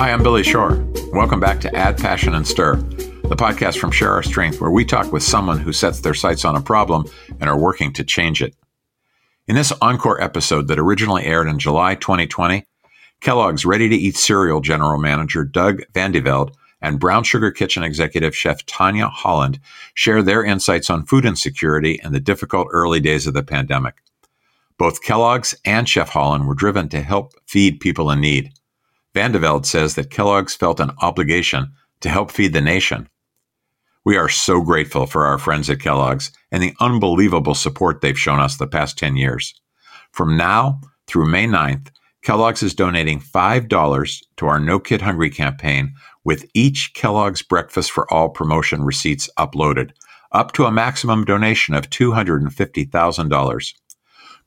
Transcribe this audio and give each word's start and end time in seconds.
Hi, 0.00 0.12
I'm 0.12 0.22
Billy 0.22 0.42
Shore. 0.42 0.82
Welcome 1.12 1.40
back 1.40 1.60
to 1.60 1.76
Add 1.76 1.98
Passion 1.98 2.34
and 2.34 2.48
Stir, 2.48 2.76
the 2.76 3.36
podcast 3.36 3.76
from 3.76 3.90
Share 3.90 4.12
Our 4.12 4.22
Strength, 4.22 4.58
where 4.58 4.70
we 4.70 4.82
talk 4.82 5.12
with 5.12 5.22
someone 5.22 5.58
who 5.58 5.74
sets 5.74 6.00
their 6.00 6.14
sights 6.14 6.46
on 6.46 6.56
a 6.56 6.62
problem 6.62 7.04
and 7.38 7.50
are 7.50 7.58
working 7.58 7.92
to 7.92 8.02
change 8.02 8.40
it. 8.40 8.56
In 9.46 9.56
this 9.56 9.74
encore 9.82 10.18
episode 10.18 10.68
that 10.68 10.78
originally 10.78 11.26
aired 11.26 11.48
in 11.48 11.58
July 11.58 11.96
2020, 11.96 12.64
Kellogg's 13.20 13.66
Ready 13.66 13.90
to 13.90 13.94
Eat 13.94 14.16
Cereal 14.16 14.62
General 14.62 14.98
Manager 14.98 15.44
Doug 15.44 15.82
VanDeVelde 15.92 16.54
and 16.80 16.98
Brown 16.98 17.22
Sugar 17.22 17.50
Kitchen 17.50 17.82
Executive 17.82 18.34
Chef 18.34 18.64
Tanya 18.64 19.08
Holland 19.08 19.60
share 19.92 20.22
their 20.22 20.42
insights 20.42 20.88
on 20.88 21.04
food 21.04 21.26
insecurity 21.26 22.00
and 22.02 22.14
the 22.14 22.20
difficult 22.20 22.68
early 22.70 23.00
days 23.00 23.26
of 23.26 23.34
the 23.34 23.42
pandemic. 23.42 23.96
Both 24.78 25.02
Kellogg's 25.02 25.54
and 25.66 25.86
Chef 25.86 26.08
Holland 26.08 26.48
were 26.48 26.54
driven 26.54 26.88
to 26.88 27.02
help 27.02 27.34
feed 27.46 27.80
people 27.80 28.10
in 28.10 28.22
need. 28.22 28.54
VanDeVelde 29.14 29.66
says 29.66 29.94
that 29.94 30.10
Kellogg's 30.10 30.54
felt 30.54 30.80
an 30.80 30.92
obligation 31.00 31.72
to 32.00 32.08
help 32.08 32.30
feed 32.30 32.52
the 32.52 32.60
nation. 32.60 33.08
We 34.04 34.16
are 34.16 34.28
so 34.28 34.62
grateful 34.62 35.06
for 35.06 35.26
our 35.26 35.38
friends 35.38 35.68
at 35.68 35.80
Kellogg's 35.80 36.32
and 36.50 36.62
the 36.62 36.74
unbelievable 36.80 37.54
support 37.54 38.00
they've 38.00 38.18
shown 38.18 38.40
us 38.40 38.56
the 38.56 38.66
past 38.66 38.98
10 38.98 39.16
years. 39.16 39.54
From 40.12 40.36
now 40.36 40.80
through 41.06 41.26
May 41.26 41.46
9th, 41.46 41.90
Kellogg's 42.22 42.62
is 42.62 42.74
donating 42.74 43.20
$5 43.20 44.22
to 44.36 44.46
our 44.46 44.60
No 44.60 44.78
Kid 44.78 45.02
Hungry 45.02 45.30
campaign 45.30 45.94
with 46.24 46.44
each 46.54 46.92
Kellogg's 46.94 47.42
Breakfast 47.42 47.90
for 47.90 48.10
All 48.12 48.28
promotion 48.28 48.84
receipts 48.84 49.28
uploaded, 49.38 49.90
up 50.32 50.52
to 50.52 50.66
a 50.66 50.72
maximum 50.72 51.24
donation 51.24 51.74
of 51.74 51.90
$250,000. 51.90 53.74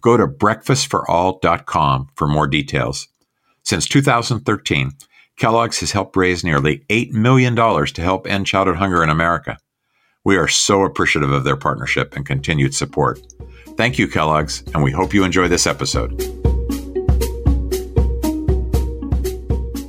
Go 0.01 0.17
to 0.17 0.27
breakfastforall.com 0.27 2.09
for 2.15 2.27
more 2.27 2.47
details. 2.47 3.07
Since 3.65 3.87
2013, 3.87 4.91
Kellogg's 5.37 5.79
has 5.79 5.93
helped 5.93 6.17
raise 6.17 6.43
nearly 6.43 6.79
$8 6.89 7.11
million 7.11 7.55
to 7.55 8.01
help 8.01 8.27
end 8.27 8.45
childhood 8.45 8.75
hunger 8.75 9.01
in 9.03 9.09
America. 9.09 9.57
We 10.25 10.35
are 10.35 10.49
so 10.49 10.83
appreciative 10.83 11.31
of 11.31 11.45
their 11.45 11.55
partnership 11.55 12.13
and 12.15 12.25
continued 12.25 12.75
support. 12.75 13.21
Thank 13.77 13.97
you, 13.97 14.09
Kellogg's, 14.09 14.63
and 14.73 14.83
we 14.83 14.91
hope 14.91 15.13
you 15.13 15.23
enjoy 15.23 15.47
this 15.47 15.65
episode. 15.65 16.21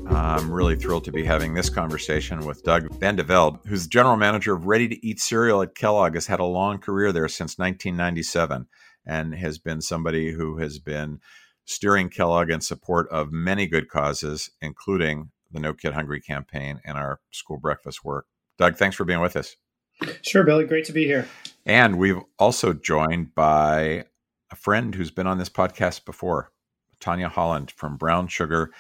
I'm 0.09 0.53
really 0.53 0.77
thrilled 0.77 1.05
to 1.05 1.13
be 1.13 1.25
having 1.25 1.55
this 1.55 1.69
conversation 1.69 2.47
with 2.47 2.63
Doug 2.63 2.95
Van 2.95 3.17
VanDeVelde, 3.17 3.67
who's 3.67 3.89
general 3.89 4.17
manager 4.17 4.55
of 4.55 4.67
Ready 4.67 4.87
to 4.87 5.07
Eat 5.07 5.19
Cereal 5.21 5.63
at 5.63 5.75
Kellogg, 5.75 6.15
has 6.15 6.29
had 6.29 6.39
a 6.39 6.45
long 6.45 6.79
career 6.79 7.11
there 7.11 7.29
since 7.29 7.59
1997 7.59 8.69
and 9.05 9.35
has 9.35 9.59
been 9.59 9.81
somebody 9.81 10.33
who 10.33 10.59
has 10.59 10.79
been 10.79 11.19
steering 11.65 12.09
Kellogg 12.09 12.51
in 12.51 12.61
support 12.61 13.09
of 13.11 13.33
many 13.33 13.67
good 13.67 13.89
causes, 13.89 14.51
including 14.61 15.31
the 15.51 15.61
No 15.61 15.73
Kid 15.73 15.95
Hungry 15.95 16.21
campaign 16.21 16.81
and 16.85 16.99
our 16.99 17.21
school 17.31 17.59
breakfast 17.59 18.05
work. 18.05 18.27
Doug, 18.59 18.77
thanks 18.77 18.97
for 18.97 19.05
being 19.05 19.21
with 19.21 19.37
us. 19.37 19.57
Sure, 20.23 20.45
Billy. 20.45 20.65
Great 20.65 20.85
to 20.87 20.93
be 20.93 21.05
here. 21.05 21.27
And 21.65 21.99
we've 21.99 22.21
also 22.39 22.73
joined 22.73 23.35
by 23.35 24.05
a 24.51 24.57
friend 24.57 24.95
who's 24.95 25.11
been 25.11 25.27
on 25.27 25.39
this 25.39 25.49
podcast 25.49 26.05
before, 26.05 26.53
Tanya 27.01 27.29
Holland 27.29 27.71
from 27.71 27.97
Brown 27.97 28.29
Sugar 28.29 28.71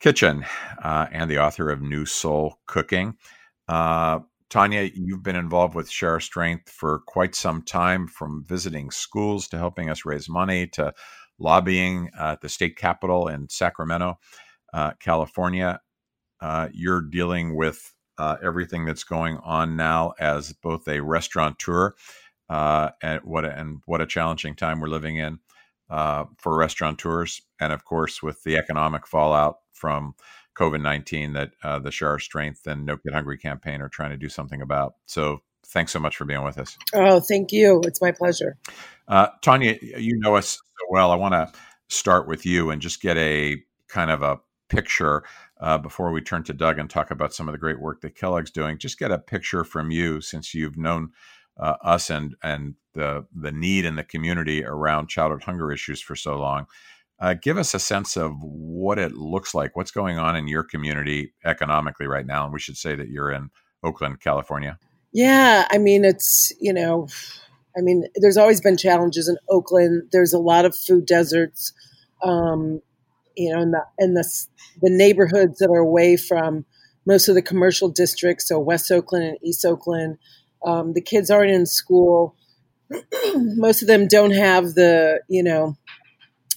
Kitchen 0.00 0.44
uh, 0.82 1.06
and 1.12 1.30
the 1.30 1.38
author 1.38 1.70
of 1.70 1.80
New 1.80 2.06
Soul 2.06 2.58
Cooking. 2.66 3.16
Uh, 3.68 4.20
Tanya, 4.48 4.90
you've 4.94 5.22
been 5.22 5.36
involved 5.36 5.74
with 5.74 5.90
Share 5.90 6.20
Strength 6.20 6.70
for 6.70 7.00
quite 7.00 7.34
some 7.34 7.62
time, 7.62 8.06
from 8.06 8.44
visiting 8.46 8.90
schools 8.90 9.48
to 9.48 9.58
helping 9.58 9.90
us 9.90 10.04
raise 10.04 10.28
money 10.28 10.66
to 10.68 10.92
lobbying 11.38 12.10
at 12.18 12.40
the 12.40 12.48
state 12.48 12.76
capitol 12.76 13.28
in 13.28 13.48
Sacramento, 13.48 14.18
uh, 14.72 14.92
California. 15.00 15.80
Uh, 16.40 16.68
you're 16.72 17.00
dealing 17.00 17.56
with 17.56 17.94
uh, 18.18 18.36
everything 18.42 18.84
that's 18.84 19.04
going 19.04 19.38
on 19.38 19.76
now 19.76 20.12
as 20.18 20.52
both 20.52 20.88
a 20.88 21.00
restaurateur 21.00 21.94
uh, 22.48 22.90
and 23.02 23.20
what 23.24 23.44
a, 23.44 23.58
and 23.58 23.82
what 23.86 24.00
a 24.00 24.06
challenging 24.06 24.54
time 24.54 24.80
we're 24.80 24.88
living 24.88 25.16
in 25.16 25.38
uh, 25.90 26.24
for 26.38 26.56
restaurateurs, 26.56 27.42
and 27.60 27.72
of 27.72 27.84
course 27.84 28.22
with 28.22 28.42
the 28.44 28.56
economic 28.56 29.06
fallout 29.06 29.58
from 29.72 30.14
COVID 30.58 30.80
nineteen 30.80 31.34
that 31.34 31.50
uh, 31.62 31.78
the 31.78 31.90
Share 31.90 32.10
Our 32.10 32.18
Strength 32.18 32.66
and 32.66 32.86
No 32.86 32.96
Kid 32.96 33.12
Hungry 33.12 33.38
campaign 33.38 33.80
are 33.80 33.88
trying 33.88 34.10
to 34.10 34.16
do 34.16 34.28
something 34.28 34.62
about. 34.62 34.94
So 35.06 35.40
thanks 35.66 35.92
so 35.92 35.98
much 35.98 36.16
for 36.16 36.24
being 36.24 36.44
with 36.44 36.58
us. 36.58 36.76
Oh, 36.94 37.20
thank 37.20 37.52
you. 37.52 37.80
It's 37.84 38.00
my 38.00 38.12
pleasure. 38.12 38.56
Uh, 39.08 39.28
Tanya, 39.42 39.76
you 39.80 40.18
know 40.18 40.36
us 40.36 40.60
well. 40.90 41.10
I 41.10 41.16
want 41.16 41.34
to 41.34 41.52
start 41.88 42.26
with 42.26 42.44
you 42.44 42.70
and 42.70 42.82
just 42.82 43.00
get 43.00 43.16
a 43.16 43.62
kind 43.88 44.10
of 44.10 44.22
a 44.22 44.40
picture 44.68 45.22
uh, 45.60 45.78
before 45.78 46.10
we 46.10 46.20
turn 46.20 46.42
to 46.44 46.52
Doug 46.52 46.78
and 46.78 46.90
talk 46.90 47.10
about 47.10 47.32
some 47.32 47.48
of 47.48 47.52
the 47.52 47.58
great 47.58 47.80
work 47.80 48.00
that 48.00 48.14
Kellogg's 48.14 48.50
doing. 48.50 48.78
Just 48.78 48.98
get 48.98 49.10
a 49.10 49.18
picture 49.18 49.64
from 49.64 49.90
you 49.90 50.20
since 50.20 50.54
you've 50.54 50.76
known 50.76 51.10
uh, 51.58 51.74
us 51.82 52.10
and 52.10 52.34
and 52.42 52.74
the 52.92 53.26
the 53.34 53.52
need 53.52 53.84
in 53.84 53.96
the 53.96 54.04
community 54.04 54.64
around 54.64 55.08
childhood 55.08 55.44
hunger 55.44 55.72
issues 55.72 56.00
for 56.00 56.14
so 56.16 56.36
long. 56.36 56.66
Uh, 57.18 57.34
give 57.34 57.56
us 57.56 57.72
a 57.72 57.78
sense 57.78 58.16
of 58.16 58.32
what 58.42 58.98
it 58.98 59.12
looks 59.12 59.54
like. 59.54 59.74
What's 59.74 59.90
going 59.90 60.18
on 60.18 60.36
in 60.36 60.48
your 60.48 60.62
community 60.62 61.32
economically 61.46 62.06
right 62.06 62.26
now? 62.26 62.44
And 62.44 62.52
we 62.52 62.60
should 62.60 62.76
say 62.76 62.94
that 62.94 63.08
you're 63.08 63.30
in 63.30 63.50
Oakland, 63.82 64.20
California. 64.20 64.78
Yeah, 65.12 65.66
I 65.70 65.78
mean 65.78 66.04
it's 66.04 66.52
you 66.60 66.74
know, 66.74 67.08
I 67.76 67.80
mean 67.82 68.04
there's 68.16 68.36
always 68.36 68.60
been 68.60 68.76
challenges 68.76 69.28
in 69.28 69.36
Oakland. 69.48 70.08
There's 70.12 70.32
a 70.32 70.38
lot 70.38 70.64
of 70.64 70.76
food 70.76 71.06
deserts. 71.06 71.72
Um, 72.22 72.80
you 73.36 73.52
know, 73.54 73.60
in 73.60 73.70
the 73.72 73.84
in 73.98 74.14
the 74.14 74.24
the 74.82 74.90
neighborhoods 74.90 75.58
that 75.58 75.70
are 75.70 75.78
away 75.78 76.16
from 76.16 76.64
most 77.06 77.28
of 77.28 77.34
the 77.34 77.42
commercial 77.42 77.88
districts, 77.88 78.48
so 78.48 78.58
West 78.58 78.90
Oakland 78.90 79.24
and 79.24 79.38
East 79.42 79.64
Oakland. 79.64 80.18
Um, 80.64 80.94
the 80.94 81.00
kids 81.02 81.30
aren't 81.30 81.52
in 81.52 81.66
school. 81.66 82.34
most 83.34 83.82
of 83.82 83.88
them 83.88 84.08
don't 84.08 84.32
have 84.32 84.74
the 84.74 85.20
you 85.28 85.42
know 85.42 85.76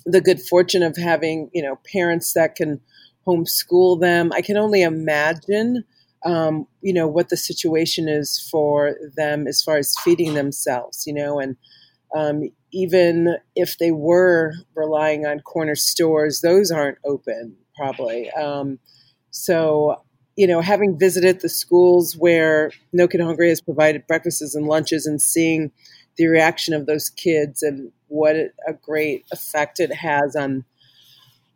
the 0.06 0.22
good 0.22 0.42
fortune 0.42 0.84
of 0.84 0.98
having 0.98 1.50
you 1.54 1.62
know 1.62 1.80
parents 1.92 2.34
that 2.34 2.56
can 2.56 2.82
homeschool 3.28 4.00
them. 4.00 4.32
I 4.34 4.42
can 4.42 4.58
only 4.58 4.82
imagine 4.82 5.84
um, 6.26 6.68
you 6.82 6.94
know 6.94 7.08
what 7.08 7.30
the 7.30 7.38
situation 7.38 8.08
is 8.10 8.48
for 8.52 8.96
them 9.16 9.48
as 9.48 9.62
far 9.62 9.78
as 9.78 9.96
feeding 10.04 10.34
themselves. 10.34 11.06
You 11.08 11.14
know, 11.14 11.40
and 11.40 11.56
um, 12.16 12.50
even 12.72 13.38
if 13.56 13.78
they 13.78 13.92
were 13.92 14.54
relying 14.76 15.26
on 15.26 15.40
corner 15.40 15.76
stores, 15.76 16.42
those 16.42 16.72
aren't 16.72 16.98
open 17.06 17.56
probably. 17.76 18.30
Um, 18.32 18.80
so, 19.32 20.02
you 20.36 20.48
know, 20.48 20.62
having 20.62 21.00
visited 21.00 21.42
the 21.42 21.50
schools 21.50 22.16
where 22.18 22.72
No 22.92 23.08
Kid 23.08 23.22
Hungry 23.22 23.50
has 23.50 23.62
provided 23.62 24.06
breakfasts 24.08 24.56
and 24.56 24.68
lunches 24.68 25.06
and 25.06 25.22
seeing 25.22 25.72
the 26.18 26.28
reaction 26.28 26.74
of 26.74 26.86
those 26.86 27.10
kids 27.10 27.64
and 27.64 27.92
what 28.08 28.36
a 28.36 28.74
great 28.82 29.26
effect 29.32 29.80
it 29.80 29.94
has 29.94 30.36
on 30.36 30.66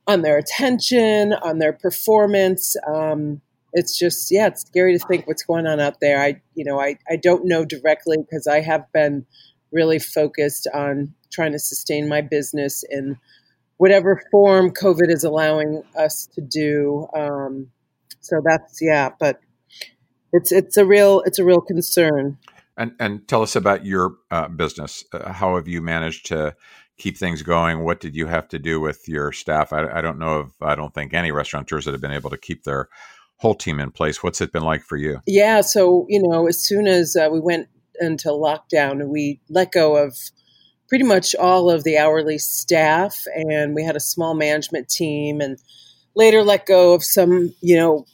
on 0.06 0.22
their 0.22 0.38
attention, 0.38 1.32
on 1.32 1.60
their 1.60 1.72
performance. 1.72 2.76
Um, 2.86 3.42
it's 3.74 3.98
just, 3.98 4.32
yeah, 4.32 4.48
it's 4.48 4.62
scary 4.62 4.98
to 4.98 5.06
think 5.06 5.28
what's 5.28 5.44
going 5.44 5.68
on 5.68 5.80
out 5.80 6.00
there. 6.00 6.22
I, 6.22 6.42
you 6.56 6.64
know, 6.64 6.80
I, 6.80 6.98
I 7.10 7.16
don't 7.16 7.46
know 7.46 7.66
directly 7.66 8.18
because 8.18 8.48
I 8.48 8.62
have 8.62 8.92
been 8.94 9.26
really 9.72 10.00
focused 10.00 10.68
on 10.74 11.14
trying 11.32 11.52
to 11.52 11.60
sustain 11.60 12.08
my 12.08 12.22
business 12.22 12.84
in 12.90 13.18
whatever 13.78 14.22
form 14.32 14.72
COVID 14.72 15.10
is 15.10 15.24
allowing 15.24 15.84
us 15.98 16.28
to 16.36 16.42
do. 16.42 17.08
Um, 17.16 17.68
so 18.22 18.42
that's 18.46 18.80
yeah, 18.82 19.10
but 19.20 19.42
it's 20.32 20.52
it's 20.52 20.78
a 20.78 20.86
real 20.86 21.22
it's 21.26 21.40
a 21.40 21.44
real 21.44 21.60
concern. 21.60 22.38
And 22.78 22.94
and 23.00 23.28
tell 23.28 23.42
us 23.42 23.56
about 23.56 23.86
your 23.86 24.16
uh, 24.32 24.48
business. 24.48 25.04
Uh, 25.12 25.32
how 25.32 25.56
have 25.56 25.68
you 25.68 25.82
managed 25.82 26.28
to 26.28 26.56
keep 26.98 27.18
things 27.18 27.42
going? 27.42 27.84
What 27.84 28.00
did 28.00 28.16
you 28.16 28.28
have 28.28 28.48
to 28.50 28.60
do 28.60 28.80
with 28.80 29.08
your 29.08 29.32
staff? 29.32 29.74
I, 29.74 29.88
I 29.88 30.02
don't 30.02 30.20
know 30.20 30.42
if 30.42 30.62
I 30.62 30.76
don't 30.76 30.94
think 30.94 31.14
any 31.14 31.32
restaurateurs 31.32 31.86
that 31.86 31.92
have 31.92 32.02
been 32.02 32.12
able 32.12 32.30
to 32.30 32.38
keep 32.38 32.64
their 32.64 32.90
whole 33.44 33.54
team 33.54 33.80
in 33.82 33.92
place. 33.92 34.24
What's 34.24 34.40
it 34.40 34.54
been 34.54 34.64
like 34.64 34.84
for 34.84 34.96
you? 34.96 35.20
Yeah, 35.28 35.60
so 35.62 36.08
you 36.10 36.24
know, 36.24 36.48
as 36.48 36.58
soon 36.58 36.88
as 36.88 37.16
uh, 37.16 37.28
we 37.30 37.42
went 37.42 37.68
into 38.00 38.30
lockdown, 38.30 39.10
we 39.10 39.42
let 39.50 39.74
go 39.74 39.98
of 39.98 40.18
pretty 40.88 41.04
much 41.04 41.36
all 41.36 41.70
of 41.70 41.84
the 41.84 41.98
hourly 41.98 42.38
staff, 42.38 43.16
and 43.36 43.76
we 43.76 43.84
had 43.84 43.98
a 43.98 44.00
small 44.00 44.34
management 44.34 44.88
team, 44.88 45.42
and 45.42 45.60
later 46.16 46.42
let 46.42 46.66
go 46.66 46.94
of 46.94 47.04
some, 47.04 47.54
you 47.62 47.76
know, 47.76 48.06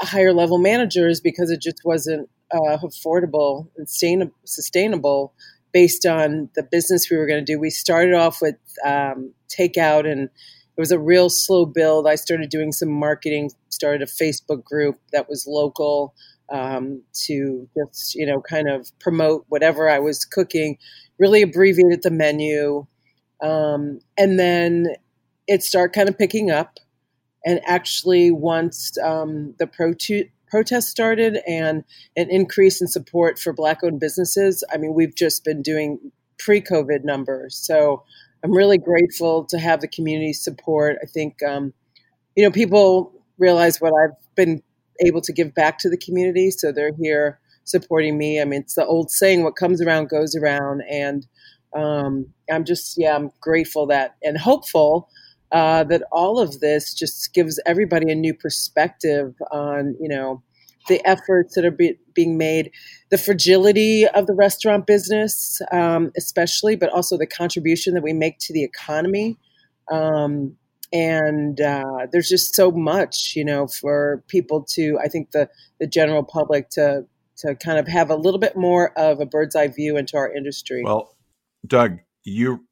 higher 0.00 0.32
level 0.32 0.58
managers 0.58 1.20
because 1.20 1.48
it 1.50 1.62
just 1.62 1.80
wasn't 1.84 2.28
uh, 2.52 2.76
affordable 2.78 3.68
and 3.76 3.88
sustainable 3.88 5.32
based 5.72 6.06
on 6.06 6.48
the 6.56 6.62
business 6.64 7.08
we 7.08 7.16
were 7.16 7.26
going 7.26 7.44
to 7.44 7.52
do. 7.52 7.60
We 7.60 7.70
started 7.70 8.14
off 8.14 8.42
with 8.42 8.56
um, 8.84 9.32
takeout, 9.48 10.10
and 10.10 10.28
it 10.76 10.80
was 10.80 10.92
a 10.92 10.98
real 10.98 11.30
slow 11.30 11.64
build. 11.64 12.06
I 12.06 12.16
started 12.16 12.50
doing 12.50 12.72
some 12.72 12.90
marketing, 12.90 13.50
started 13.70 14.02
a 14.02 14.06
Facebook 14.06 14.62
group 14.62 14.98
that 15.12 15.28
was 15.28 15.46
local 15.46 16.14
um, 16.52 17.02
to 17.26 17.68
just 17.76 18.14
you 18.14 18.26
know 18.26 18.40
kind 18.40 18.68
of 18.68 18.90
promote 19.00 19.44
whatever 19.48 19.88
I 19.88 19.98
was 19.98 20.24
cooking. 20.24 20.78
Really 21.18 21.42
abbreviated 21.42 22.02
the 22.02 22.10
menu, 22.10 22.86
um, 23.42 24.00
and 24.18 24.38
then 24.38 24.88
it 25.46 25.62
started 25.62 25.94
kind 25.94 26.08
of 26.08 26.18
picking 26.18 26.50
up. 26.50 26.78
And 27.44 27.60
actually, 27.64 28.30
once 28.30 28.98
um, 28.98 29.54
the 29.58 29.66
pro- 29.66 29.94
protest 30.48 30.88
started 30.88 31.38
and 31.46 31.84
an 32.16 32.28
increase 32.28 32.80
in 32.80 32.88
support 32.88 33.38
for 33.38 33.52
Black 33.52 33.82
owned 33.82 34.00
businesses, 34.00 34.64
I 34.72 34.76
mean, 34.76 34.94
we've 34.94 35.14
just 35.14 35.44
been 35.44 35.62
doing 35.62 36.12
pre 36.38 36.60
COVID 36.60 37.04
numbers. 37.04 37.56
So 37.56 38.02
I'm 38.44 38.52
really 38.52 38.78
grateful 38.78 39.44
to 39.46 39.58
have 39.58 39.80
the 39.80 39.88
community 39.88 40.32
support. 40.32 40.98
I 41.02 41.06
think, 41.06 41.42
um, 41.42 41.72
you 42.36 42.44
know, 42.44 42.50
people 42.50 43.12
realize 43.38 43.80
what 43.80 43.92
I've 43.92 44.16
been 44.34 44.62
able 45.04 45.20
to 45.22 45.32
give 45.32 45.54
back 45.54 45.78
to 45.80 45.90
the 45.90 45.96
community. 45.96 46.50
So 46.50 46.72
they're 46.72 46.94
here 47.00 47.40
supporting 47.64 48.16
me. 48.16 48.40
I 48.40 48.44
mean, 48.44 48.60
it's 48.62 48.74
the 48.74 48.86
old 48.86 49.10
saying, 49.10 49.42
what 49.42 49.56
comes 49.56 49.82
around 49.82 50.08
goes 50.08 50.36
around. 50.36 50.82
And 50.90 51.26
um, 51.74 52.26
I'm 52.50 52.64
just, 52.64 52.94
yeah, 52.96 53.14
I'm 53.14 53.32
grateful 53.40 53.86
that 53.86 54.16
and 54.22 54.38
hopeful 54.38 55.08
uh, 55.52 55.84
that 55.84 56.02
all 56.12 56.38
of 56.38 56.60
this 56.60 56.94
just 56.94 57.32
gives 57.34 57.60
everybody 57.66 58.10
a 58.10 58.14
new 58.14 58.34
perspective 58.34 59.34
on, 59.50 59.96
you 60.00 60.08
know, 60.08 60.42
the 60.88 61.06
efforts 61.06 61.54
that 61.54 61.64
are 61.64 61.70
be, 61.70 61.98
being 62.14 62.38
made, 62.38 62.70
the 63.10 63.18
fragility 63.18 64.06
of 64.08 64.26
the 64.26 64.34
restaurant 64.34 64.86
business, 64.86 65.60
um, 65.72 66.12
especially, 66.16 66.76
but 66.76 66.90
also 66.90 67.16
the 67.16 67.26
contribution 67.26 67.94
that 67.94 68.02
we 68.02 68.12
make 68.12 68.38
to 68.40 68.52
the 68.52 68.64
economy. 68.64 69.36
Um, 69.90 70.56
and 70.92 71.60
uh, 71.60 72.06
there's 72.12 72.28
just 72.28 72.54
so 72.54 72.70
much, 72.70 73.34
you 73.34 73.44
know, 73.44 73.66
for 73.66 74.22
people 74.28 74.62
to, 74.70 74.98
I 75.02 75.08
think 75.08 75.32
the 75.32 75.48
the 75.80 75.86
general 75.86 76.22
public 76.22 76.70
to 76.70 77.04
to 77.38 77.54
kind 77.56 77.78
of 77.78 77.86
have 77.88 78.10
a 78.10 78.16
little 78.16 78.40
bit 78.40 78.56
more 78.56 78.98
of 78.98 79.20
a 79.20 79.26
bird's 79.26 79.54
eye 79.54 79.68
view 79.68 79.96
into 79.96 80.16
our 80.16 80.32
industry. 80.32 80.82
Well, 80.84 81.16
Doug, 81.66 81.98
you 82.24 82.64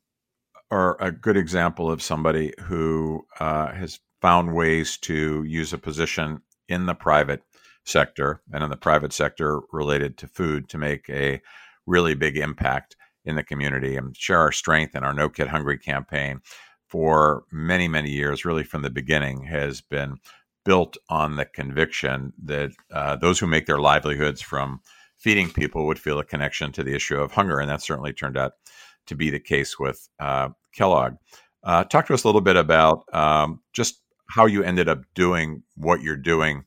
are 0.70 0.96
a 1.00 1.12
good 1.12 1.36
example 1.36 1.90
of 1.90 2.02
somebody 2.02 2.52
who 2.60 3.26
uh, 3.40 3.72
has 3.72 4.00
found 4.22 4.54
ways 4.54 4.96
to 4.96 5.44
use 5.44 5.72
a 5.72 5.78
position 5.78 6.40
in 6.68 6.86
the 6.86 6.94
private 6.94 7.42
sector 7.84 8.40
and 8.52 8.64
in 8.64 8.70
the 8.70 8.76
private 8.76 9.12
sector 9.12 9.60
related 9.72 10.16
to 10.18 10.26
food 10.26 10.68
to 10.68 10.78
make 10.78 11.08
a 11.08 11.40
really 11.86 12.14
big 12.14 12.36
impact 12.36 12.96
in 13.24 13.36
the 13.36 13.42
community 13.42 13.96
and 13.96 14.16
share 14.16 14.38
our 14.38 14.52
strength 14.52 14.94
and 14.94 15.04
our 15.04 15.14
No 15.14 15.28
Kid 15.28 15.48
Hungry 15.48 15.78
campaign 15.78 16.40
for 16.88 17.44
many, 17.50 17.88
many 17.88 18.10
years, 18.10 18.44
really 18.44 18.64
from 18.64 18.82
the 18.82 18.90
beginning, 18.90 19.44
has 19.44 19.80
been 19.80 20.16
built 20.64 20.96
on 21.08 21.36
the 21.36 21.44
conviction 21.44 22.32
that 22.42 22.70
uh, 22.92 23.16
those 23.16 23.38
who 23.38 23.46
make 23.46 23.66
their 23.66 23.78
livelihoods 23.78 24.40
from 24.40 24.80
feeding 25.16 25.50
people 25.50 25.86
would 25.86 25.98
feel 25.98 26.18
a 26.18 26.24
connection 26.24 26.72
to 26.72 26.84
the 26.84 26.94
issue 26.94 27.16
of 27.16 27.32
hunger. 27.32 27.58
And 27.58 27.70
that 27.70 27.82
certainly 27.82 28.12
turned 28.12 28.36
out 28.36 28.52
to 29.06 29.14
be 29.14 29.30
the 29.30 29.40
case 29.40 29.78
with 29.78 30.08
uh, 30.20 30.50
Kellogg. 30.72 31.14
Uh, 31.62 31.84
talk 31.84 32.06
to 32.06 32.14
us 32.14 32.24
a 32.24 32.28
little 32.28 32.40
bit 32.40 32.56
about 32.56 33.04
um, 33.14 33.60
just 33.72 34.00
how 34.30 34.46
you 34.46 34.62
ended 34.62 34.88
up 34.88 35.02
doing 35.14 35.62
what 35.76 36.02
you're 36.02 36.16
doing 36.16 36.64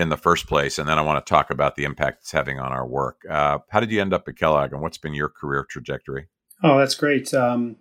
in 0.00 0.08
the 0.08 0.16
first 0.16 0.46
place, 0.46 0.78
and 0.78 0.88
then 0.88 0.98
I 0.98 1.02
want 1.02 1.24
to 1.24 1.30
talk 1.30 1.50
about 1.50 1.76
the 1.76 1.84
impact 1.84 2.22
it's 2.22 2.32
having 2.32 2.58
on 2.58 2.72
our 2.72 2.86
work. 2.86 3.22
Uh, 3.28 3.58
how 3.68 3.80
did 3.80 3.90
you 3.90 4.00
end 4.00 4.14
up 4.14 4.26
at 4.26 4.36
Kellogg, 4.36 4.72
and 4.72 4.80
what's 4.80 4.98
been 4.98 5.14
your 5.14 5.28
career 5.28 5.64
trajectory? 5.68 6.26
Oh, 6.62 6.78
that's 6.78 6.94
great. 6.94 7.32
Um, 7.32 7.76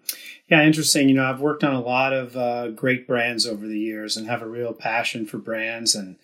yeah, 0.49 0.63
interesting. 0.63 1.09
You 1.09 1.15
know, 1.15 1.25
I've 1.25 1.41
worked 1.41 1.63
on 1.63 1.75
a 1.75 1.81
lot 1.81 2.13
of 2.13 2.37
uh, 2.37 2.69
great 2.69 3.07
brands 3.07 3.45
over 3.45 3.67
the 3.67 3.79
years 3.79 4.15
and 4.15 4.27
have 4.27 4.41
a 4.41 4.47
real 4.47 4.73
passion 4.73 5.25
for 5.25 5.37
brands, 5.37 5.95
and 5.95 6.17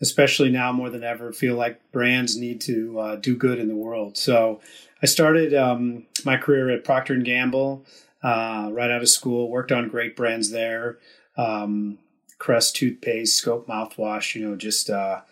especially 0.00 0.50
now 0.50 0.72
more 0.72 0.90
than 0.90 1.02
ever, 1.02 1.32
feel 1.32 1.56
like 1.56 1.92
brands 1.92 2.36
need 2.36 2.60
to 2.62 2.98
uh, 3.00 3.16
do 3.16 3.36
good 3.36 3.58
in 3.58 3.68
the 3.68 3.76
world. 3.76 4.16
So, 4.16 4.60
I 5.02 5.06
started 5.06 5.54
um, 5.54 6.06
my 6.24 6.36
career 6.36 6.70
at 6.70 6.84
Procter 6.84 7.14
and 7.14 7.24
Gamble 7.24 7.84
uh, 8.22 8.68
right 8.72 8.90
out 8.90 9.02
of 9.02 9.08
school. 9.08 9.50
Worked 9.50 9.72
on 9.72 9.88
great 9.88 10.16
brands 10.16 10.50
there. 10.50 10.98
Um, 11.36 11.98
Crest 12.38 12.76
toothpaste, 12.76 13.36
Scope 13.36 13.66
mouthwash. 13.66 14.34
You 14.34 14.48
know, 14.48 14.56
just 14.56 14.90
uh, 14.90 15.22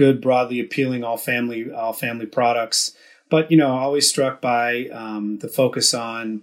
good, 0.00 0.22
broadly 0.22 0.58
appealing, 0.58 1.04
all 1.04 1.18
family, 1.18 1.70
all 1.70 1.92
family 1.92 2.24
products. 2.24 2.96
But 3.28 3.50
you 3.50 3.58
know, 3.58 3.76
always 3.76 4.08
struck 4.08 4.40
by 4.40 4.86
um, 4.86 5.40
the 5.40 5.48
focus 5.48 5.92
on 5.92 6.40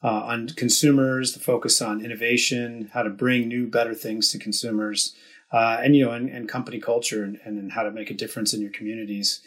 uh, 0.00 0.22
on 0.32 0.46
consumers, 0.50 1.32
the 1.32 1.40
focus 1.40 1.82
on 1.82 2.04
innovation, 2.04 2.88
how 2.94 3.02
to 3.02 3.10
bring 3.10 3.48
new, 3.48 3.66
better 3.66 3.94
things 3.94 4.30
to 4.30 4.38
consumers, 4.38 5.12
uh, 5.52 5.80
and 5.82 5.96
you 5.96 6.04
know, 6.04 6.12
and, 6.12 6.30
and 6.30 6.48
company 6.48 6.78
culture, 6.78 7.24
and, 7.24 7.40
and, 7.44 7.72
how 7.72 7.82
to 7.82 7.90
make 7.90 8.10
a 8.10 8.14
difference 8.14 8.54
in 8.54 8.60
your 8.60 8.70
communities. 8.70 9.40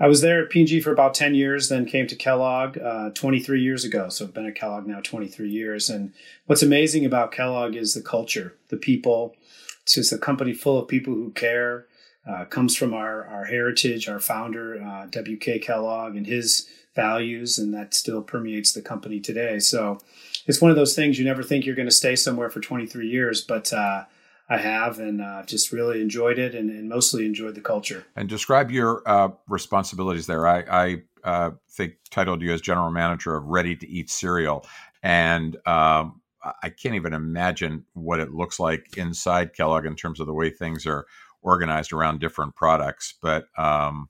I 0.00 0.08
was 0.08 0.22
there 0.22 0.42
at 0.42 0.48
P&G 0.48 0.80
for 0.80 0.90
about 0.90 1.14
10 1.14 1.34
years, 1.34 1.68
then 1.68 1.84
came 1.84 2.06
to 2.06 2.16
Kellogg 2.16 2.78
uh, 2.78 3.10
23 3.10 3.60
years 3.60 3.84
ago. 3.84 4.08
So 4.08 4.24
I've 4.24 4.34
been 4.34 4.46
at 4.46 4.56
Kellogg 4.56 4.86
now 4.86 5.00
23 5.00 5.50
years. 5.50 5.90
And 5.90 6.12
what's 6.46 6.62
amazing 6.62 7.04
about 7.04 7.30
Kellogg 7.30 7.76
is 7.76 7.92
the 7.92 8.00
culture, 8.00 8.56
the 8.68 8.78
people. 8.78 9.36
It's 9.82 9.94
just 9.94 10.12
a 10.12 10.18
company 10.18 10.54
full 10.54 10.78
of 10.78 10.88
people 10.88 11.12
who 11.12 11.30
care 11.32 11.86
uh, 12.26 12.44
comes 12.44 12.76
from 12.76 12.94
our, 12.94 13.26
our 13.26 13.44
heritage, 13.44 14.08
our 14.08 14.20
founder, 14.20 14.82
uh, 14.82 15.06
W.K. 15.10 15.58
Kellogg, 15.58 16.16
and 16.16 16.26
his 16.26 16.68
values, 16.94 17.58
and 17.58 17.72
that 17.74 17.94
still 17.94 18.22
permeates 18.22 18.72
the 18.72 18.82
company 18.82 19.18
today. 19.20 19.58
So 19.58 19.98
it's 20.46 20.60
one 20.60 20.70
of 20.70 20.76
those 20.76 20.94
things 20.94 21.18
you 21.18 21.24
never 21.24 21.42
think 21.42 21.64
you're 21.64 21.74
going 21.74 21.88
to 21.88 21.94
stay 21.94 22.16
somewhere 22.16 22.50
for 22.50 22.60
23 22.60 23.08
years, 23.08 23.42
but 23.42 23.72
uh, 23.72 24.04
I 24.48 24.58
have, 24.58 24.98
and 24.98 25.20
uh, 25.20 25.42
just 25.44 25.72
really 25.72 26.00
enjoyed 26.00 26.38
it, 26.38 26.54
and, 26.54 26.70
and, 26.70 26.88
mostly 26.88 27.24
enjoyed 27.24 27.54
the 27.54 27.60
culture. 27.60 28.04
And 28.16 28.28
describe 28.28 28.70
your 28.70 29.02
uh, 29.06 29.30
responsibilities 29.48 30.26
there. 30.26 30.46
I, 30.46 30.64
I 30.70 31.02
uh, 31.24 31.50
think 31.70 31.94
titled 32.10 32.42
you 32.42 32.52
as 32.52 32.60
general 32.60 32.90
manager 32.90 33.34
of 33.34 33.46
Ready 33.46 33.74
to 33.76 33.88
Eat 33.88 34.10
cereal, 34.10 34.66
and 35.02 35.56
um, 35.66 36.20
I 36.62 36.70
can't 36.70 36.96
even 36.96 37.12
imagine 37.14 37.84
what 37.94 38.20
it 38.20 38.32
looks 38.32 38.58
like 38.58 38.96
inside 38.96 39.54
Kellogg 39.54 39.86
in 39.86 39.94
terms 39.94 40.20
of 40.20 40.26
the 40.26 40.34
way 40.34 40.50
things 40.50 40.86
are 40.86 41.06
organized 41.42 41.92
around 41.92 42.20
different 42.20 42.54
products. 42.54 43.14
But 43.20 43.46
um, 43.58 44.08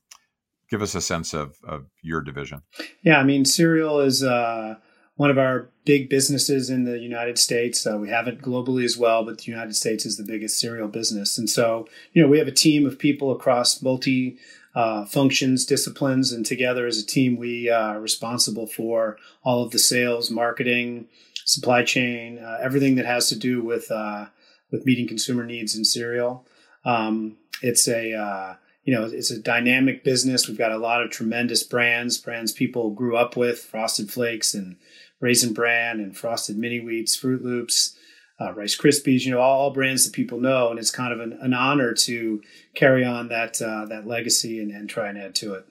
give 0.70 0.82
us 0.82 0.94
a 0.94 1.00
sense 1.00 1.34
of, 1.34 1.56
of 1.64 1.86
your 2.02 2.20
division. 2.20 2.62
Yeah, 3.02 3.18
I 3.18 3.24
mean, 3.24 3.44
cereal 3.44 4.00
is 4.00 4.22
uh, 4.22 4.76
one 5.16 5.30
of 5.30 5.38
our 5.38 5.70
big 5.84 6.08
businesses 6.08 6.70
in 6.70 6.84
the 6.84 6.98
United 6.98 7.38
States. 7.38 7.86
Uh, 7.86 7.98
we 7.98 8.08
have 8.08 8.28
it 8.28 8.40
globally 8.40 8.84
as 8.84 8.96
well, 8.96 9.24
but 9.24 9.38
the 9.38 9.50
United 9.50 9.74
States 9.74 10.06
is 10.06 10.16
the 10.16 10.24
biggest 10.24 10.58
cereal 10.58 10.88
business. 10.88 11.38
And 11.38 11.50
so, 11.50 11.86
you 12.12 12.22
know, 12.22 12.28
we 12.28 12.38
have 12.38 12.48
a 12.48 12.52
team 12.52 12.86
of 12.86 12.98
people 12.98 13.30
across 13.32 13.82
multi 13.82 14.38
uh, 14.74 15.04
functions, 15.04 15.66
disciplines, 15.66 16.32
and 16.32 16.46
together 16.46 16.86
as 16.86 16.98
a 16.98 17.06
team, 17.06 17.36
we 17.36 17.68
uh, 17.68 17.78
are 17.78 18.00
responsible 18.00 18.66
for 18.66 19.18
all 19.44 19.62
of 19.62 19.70
the 19.70 19.78
sales, 19.78 20.30
marketing, 20.30 21.06
supply 21.44 21.82
chain, 21.82 22.38
uh, 22.38 22.58
everything 22.62 22.94
that 22.94 23.04
has 23.04 23.28
to 23.28 23.38
do 23.38 23.62
with 23.62 23.90
uh, 23.90 24.26
with 24.70 24.86
meeting 24.86 25.06
consumer 25.06 25.44
needs 25.44 25.76
in 25.76 25.84
cereal. 25.84 26.46
Um, 26.84 27.36
it's 27.62 27.88
a 27.88 28.14
uh, 28.14 28.54
you 28.84 28.94
know 28.94 29.04
it's 29.04 29.30
a 29.30 29.38
dynamic 29.38 30.04
business. 30.04 30.48
We've 30.48 30.58
got 30.58 30.72
a 30.72 30.78
lot 30.78 31.02
of 31.02 31.10
tremendous 31.10 31.62
brands, 31.62 32.18
brands 32.18 32.52
people 32.52 32.90
grew 32.90 33.16
up 33.16 33.36
with, 33.36 33.60
Frosted 33.60 34.10
Flakes 34.10 34.54
and 34.54 34.76
Raisin 35.20 35.52
Bran 35.52 36.00
and 36.00 36.16
Frosted 36.16 36.56
Mini 36.56 36.80
Wheats, 36.80 37.16
Froot 37.16 37.42
Loops. 37.42 37.96
Uh, 38.40 38.52
Rice 38.54 38.76
Krispies, 38.76 39.24
you 39.24 39.30
know, 39.30 39.38
all, 39.38 39.60
all, 39.60 39.70
brands 39.70 40.04
that 40.04 40.14
people 40.14 40.40
know, 40.40 40.70
and 40.70 40.78
it's 40.78 40.90
kind 40.90 41.12
of 41.12 41.20
an, 41.20 41.38
an 41.42 41.54
honor 41.54 41.92
to 41.92 42.42
carry 42.74 43.04
on 43.04 43.28
that 43.28 43.62
uh, 43.62 43.84
that 43.84 44.04
legacy 44.04 44.58
and, 44.60 44.72
and 44.72 44.90
try 44.90 45.08
and 45.08 45.18
add 45.18 45.36
to 45.36 45.54
it. 45.54 45.64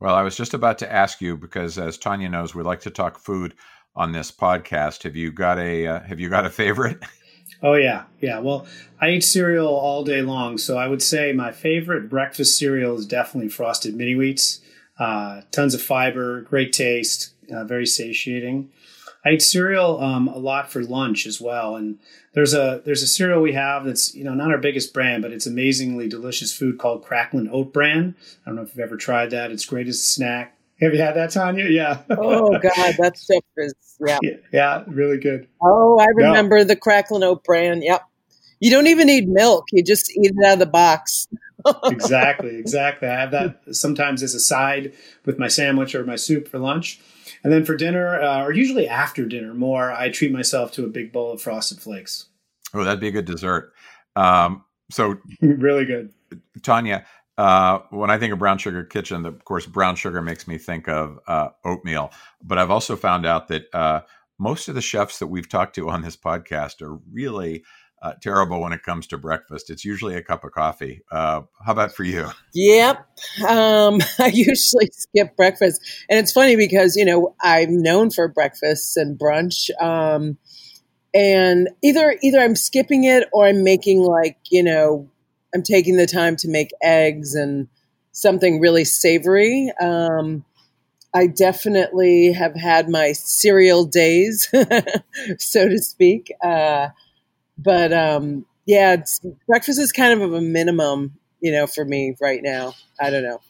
Well, 0.00 0.14
I 0.14 0.22
was 0.22 0.36
just 0.36 0.52
about 0.52 0.78
to 0.78 0.92
ask 0.92 1.22
you 1.22 1.36
because, 1.36 1.78
as 1.78 1.96
Tanya 1.96 2.28
knows, 2.28 2.54
we 2.54 2.62
like 2.62 2.80
to 2.80 2.90
talk 2.90 3.18
food 3.18 3.54
on 3.96 4.12
this 4.12 4.30
podcast. 4.30 5.02
Have 5.04 5.16
you 5.16 5.32
got 5.32 5.58
a 5.58 5.86
uh, 5.86 6.00
Have 6.00 6.20
you 6.20 6.28
got 6.28 6.44
a 6.44 6.50
favorite? 6.50 7.02
Oh 7.62 7.74
yeah, 7.74 8.04
yeah. 8.20 8.38
Well, 8.38 8.66
I 9.00 9.10
eat 9.10 9.24
cereal 9.24 9.68
all 9.68 10.04
day 10.04 10.22
long, 10.22 10.58
so 10.58 10.78
I 10.78 10.86
would 10.86 11.02
say 11.02 11.32
my 11.32 11.50
favorite 11.50 12.08
breakfast 12.08 12.56
cereal 12.56 12.96
is 12.96 13.06
definitely 13.06 13.48
Frosted 13.48 13.96
Mini 13.96 14.14
Wheats. 14.14 14.60
Uh, 14.98 15.42
tons 15.50 15.74
of 15.74 15.82
fiber, 15.82 16.40
great 16.42 16.72
taste, 16.72 17.34
uh, 17.52 17.64
very 17.64 17.86
satiating. 17.86 18.70
I 19.24 19.30
eat 19.30 19.42
cereal 19.42 20.00
um, 20.00 20.28
a 20.28 20.38
lot 20.38 20.70
for 20.70 20.82
lunch 20.82 21.26
as 21.26 21.40
well, 21.40 21.74
and 21.74 21.98
there's 22.32 22.54
a 22.54 22.80
there's 22.84 23.02
a 23.02 23.06
cereal 23.06 23.42
we 23.42 23.52
have 23.52 23.84
that's 23.84 24.14
you 24.14 24.22
know 24.22 24.34
not 24.34 24.50
our 24.52 24.58
biggest 24.58 24.94
brand, 24.94 25.22
but 25.22 25.32
it's 25.32 25.46
amazingly 25.46 26.08
delicious 26.08 26.56
food 26.56 26.78
called 26.78 27.04
Cracklin 27.04 27.48
Oat 27.50 27.72
Bran. 27.72 28.14
I 28.44 28.50
don't 28.50 28.56
know 28.56 28.62
if 28.62 28.68
you've 28.68 28.84
ever 28.84 28.96
tried 28.96 29.30
that. 29.30 29.50
It's 29.50 29.64
great 29.64 29.88
as 29.88 29.96
a 29.96 30.02
snack. 30.02 30.57
Have 30.80 30.94
you 30.94 31.00
had 31.00 31.16
that, 31.16 31.30
Tanya? 31.30 31.64
Yeah. 31.64 32.02
oh 32.10 32.50
God, 32.58 32.94
that 32.98 33.12
stuff 33.16 33.42
is 33.56 33.74
yeah. 34.00 34.18
yeah, 34.52 34.84
really 34.86 35.18
good. 35.18 35.48
Oh, 35.60 35.98
I 35.98 36.06
remember 36.14 36.62
the 36.64 36.76
Cracklin 36.76 37.22
Oat 37.24 37.42
Bran. 37.44 37.82
Yep. 37.82 38.02
You 38.60 38.70
don't 38.70 38.86
even 38.86 39.06
need 39.06 39.28
milk; 39.28 39.66
you 39.72 39.82
just 39.82 40.10
eat 40.16 40.32
it 40.36 40.46
out 40.46 40.54
of 40.54 40.58
the 40.60 40.66
box. 40.66 41.26
exactly, 41.84 42.56
exactly. 42.56 43.08
I 43.08 43.20
have 43.20 43.30
that 43.32 43.60
sometimes 43.72 44.22
as 44.22 44.34
a 44.34 44.40
side 44.40 44.92
with 45.24 45.38
my 45.38 45.48
sandwich 45.48 45.94
or 45.94 46.04
my 46.04 46.16
soup 46.16 46.48
for 46.48 46.58
lunch, 46.58 47.00
and 47.42 47.52
then 47.52 47.64
for 47.64 47.76
dinner, 47.76 48.20
uh, 48.20 48.44
or 48.44 48.52
usually 48.52 48.88
after 48.88 49.26
dinner, 49.26 49.54
more 49.54 49.92
I 49.92 50.10
treat 50.10 50.32
myself 50.32 50.72
to 50.72 50.84
a 50.84 50.88
big 50.88 51.12
bowl 51.12 51.32
of 51.32 51.42
frosted 51.42 51.80
flakes. 51.80 52.26
Oh, 52.74 52.84
that'd 52.84 53.00
be 53.00 53.08
a 53.08 53.12
good 53.12 53.24
dessert. 53.24 53.72
Um, 54.14 54.64
so 54.90 55.16
really 55.40 55.84
good, 55.84 56.12
Tanya. 56.62 57.04
Uh, 57.38 57.78
when 57.90 58.10
I 58.10 58.18
think 58.18 58.32
of 58.32 58.40
brown 58.40 58.58
sugar 58.58 58.82
kitchen, 58.82 59.24
of 59.24 59.44
course, 59.44 59.64
brown 59.64 59.94
sugar 59.94 60.20
makes 60.20 60.48
me 60.48 60.58
think 60.58 60.88
of 60.88 61.20
uh, 61.28 61.50
oatmeal. 61.64 62.10
But 62.42 62.58
I've 62.58 62.72
also 62.72 62.96
found 62.96 63.24
out 63.24 63.46
that 63.48 63.72
uh, 63.72 64.00
most 64.38 64.68
of 64.68 64.74
the 64.74 64.80
chefs 64.80 65.20
that 65.20 65.28
we've 65.28 65.48
talked 65.48 65.76
to 65.76 65.88
on 65.88 66.02
this 66.02 66.16
podcast 66.16 66.82
are 66.82 66.98
really 67.12 67.62
uh, 68.02 68.14
terrible 68.20 68.60
when 68.60 68.72
it 68.72 68.82
comes 68.82 69.06
to 69.08 69.18
breakfast. 69.18 69.70
It's 69.70 69.84
usually 69.84 70.16
a 70.16 70.22
cup 70.22 70.42
of 70.42 70.52
coffee. 70.52 71.02
Uh, 71.12 71.42
how 71.64 71.72
about 71.72 71.92
for 71.92 72.04
you? 72.04 72.28
Yep. 72.54 73.06
Um, 73.48 74.00
I 74.18 74.30
usually 74.32 74.90
skip 74.92 75.36
breakfast. 75.36 75.80
And 76.10 76.18
it's 76.18 76.32
funny 76.32 76.56
because, 76.56 76.96
you 76.96 77.04
know, 77.04 77.36
I'm 77.40 77.80
known 77.82 78.10
for 78.10 78.26
breakfasts 78.26 78.96
and 78.96 79.18
brunch. 79.18 79.70
Um, 79.80 80.38
and 81.14 81.68
either 81.82 82.16
either 82.22 82.38
I'm 82.38 82.56
skipping 82.56 83.04
it 83.04 83.28
or 83.32 83.46
I'm 83.46 83.64
making 83.64 84.02
like, 84.02 84.38
you 84.50 84.62
know, 84.62 85.08
I'm 85.54 85.62
taking 85.62 85.96
the 85.96 86.06
time 86.06 86.36
to 86.36 86.48
make 86.48 86.70
eggs 86.82 87.34
and 87.34 87.68
something 88.12 88.60
really 88.60 88.84
savory. 88.84 89.70
Um, 89.80 90.44
I 91.14 91.26
definitely 91.28 92.32
have 92.32 92.54
had 92.56 92.88
my 92.90 93.12
cereal 93.12 93.84
days, 93.86 94.48
so 95.38 95.68
to 95.68 95.78
speak. 95.78 96.32
Uh, 96.44 96.88
but 97.58 97.92
um, 97.92 98.46
yeah, 98.66 98.96
breakfast 99.46 99.80
is 99.80 99.92
kind 99.92 100.20
of 100.22 100.32
a 100.34 100.40
minimum, 100.40 101.14
you 101.40 101.52
know, 101.52 101.66
for 101.66 101.84
me 101.84 102.16
right 102.20 102.42
now. 102.42 102.74
I 103.00 103.10
don't 103.10 103.24
know. 103.24 103.40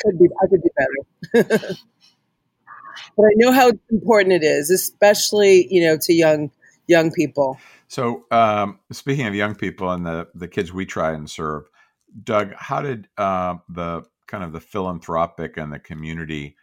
Could 0.00 0.18
be 0.18 0.28
I 0.42 0.48
could 0.48 0.62
do 0.62 0.70
better. 0.76 1.74
but 3.16 3.24
I 3.24 3.30
know 3.36 3.52
how 3.52 3.70
important 3.90 4.32
it 4.32 4.42
is, 4.42 4.70
especially 4.70 5.66
you 5.70 5.82
know 5.84 5.96
to 6.02 6.12
young 6.12 6.50
young 6.86 7.10
people. 7.10 7.58
So, 7.92 8.24
um, 8.30 8.78
speaking 8.90 9.26
of 9.26 9.34
young 9.34 9.54
people 9.54 9.90
and 9.90 10.06
the 10.06 10.26
the 10.34 10.48
kids 10.48 10.72
we 10.72 10.86
try 10.86 11.12
and 11.12 11.28
serve, 11.28 11.64
Doug, 12.24 12.54
how 12.54 12.80
did 12.80 13.06
uh, 13.18 13.56
the 13.68 14.04
kind 14.26 14.42
of 14.42 14.52
the 14.52 14.60
philanthropic 14.60 15.58
and 15.58 15.70
the 15.70 15.78
community 15.78 16.56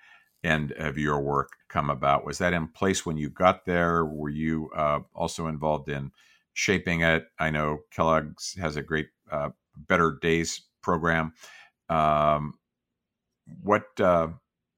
end 0.44 0.72
of 0.72 0.98
your 0.98 1.22
work 1.22 1.50
come 1.68 1.92
about? 1.92 2.26
Was 2.26 2.40
that 2.40 2.54
in 2.54 2.68
place 2.68 3.06
when 3.06 3.16
you 3.16 3.30
got 3.30 3.66
there? 3.68 4.04
Were 4.06 4.30
you 4.30 4.72
uh, 4.76 5.02
also 5.14 5.46
involved 5.46 5.88
in 5.88 6.14
shaping 6.56 7.02
it? 7.02 7.28
I 7.38 7.52
know 7.52 7.82
Kellogg's 7.92 8.56
has 8.60 8.76
a 8.76 8.82
great 8.82 9.10
uh, 9.32 9.50
Better 9.78 10.18
Days 10.20 10.64
program. 10.82 11.34
Um, 11.90 12.56
what 13.62 13.84
uh, 14.00 14.30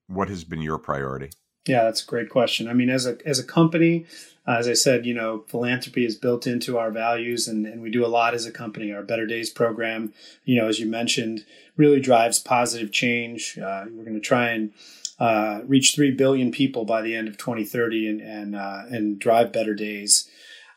what 0.06 0.28
has 0.28 0.44
been 0.44 0.60
your 0.60 0.76
priority? 0.76 1.30
Yeah, 1.66 1.84
that's 1.84 2.02
a 2.02 2.06
great 2.06 2.28
question. 2.28 2.68
I 2.68 2.72
mean, 2.72 2.90
as 2.90 3.06
a 3.06 3.18
as 3.24 3.38
a 3.38 3.44
company, 3.44 4.04
uh, 4.46 4.56
as 4.58 4.66
I 4.66 4.72
said, 4.72 5.06
you 5.06 5.14
know, 5.14 5.44
philanthropy 5.46 6.04
is 6.04 6.16
built 6.16 6.46
into 6.46 6.76
our 6.76 6.90
values, 6.90 7.46
and, 7.46 7.66
and 7.66 7.80
we 7.80 7.90
do 7.90 8.04
a 8.04 8.08
lot 8.08 8.34
as 8.34 8.46
a 8.46 8.50
company. 8.50 8.92
Our 8.92 9.02
Better 9.02 9.26
Days 9.26 9.48
program, 9.50 10.12
you 10.44 10.60
know, 10.60 10.66
as 10.66 10.80
you 10.80 10.86
mentioned, 10.86 11.44
really 11.76 12.00
drives 12.00 12.40
positive 12.40 12.90
change. 12.90 13.58
Uh, 13.58 13.84
we're 13.92 14.04
going 14.04 14.14
to 14.14 14.20
try 14.20 14.50
and 14.50 14.72
uh, 15.20 15.60
reach 15.66 15.94
three 15.94 16.10
billion 16.10 16.50
people 16.50 16.84
by 16.84 17.00
the 17.00 17.14
end 17.14 17.28
of 17.28 17.38
2030, 17.38 18.08
and 18.08 18.20
and 18.20 18.56
uh, 18.56 18.82
and 18.90 19.20
drive 19.20 19.52
better 19.52 19.74
days. 19.74 20.28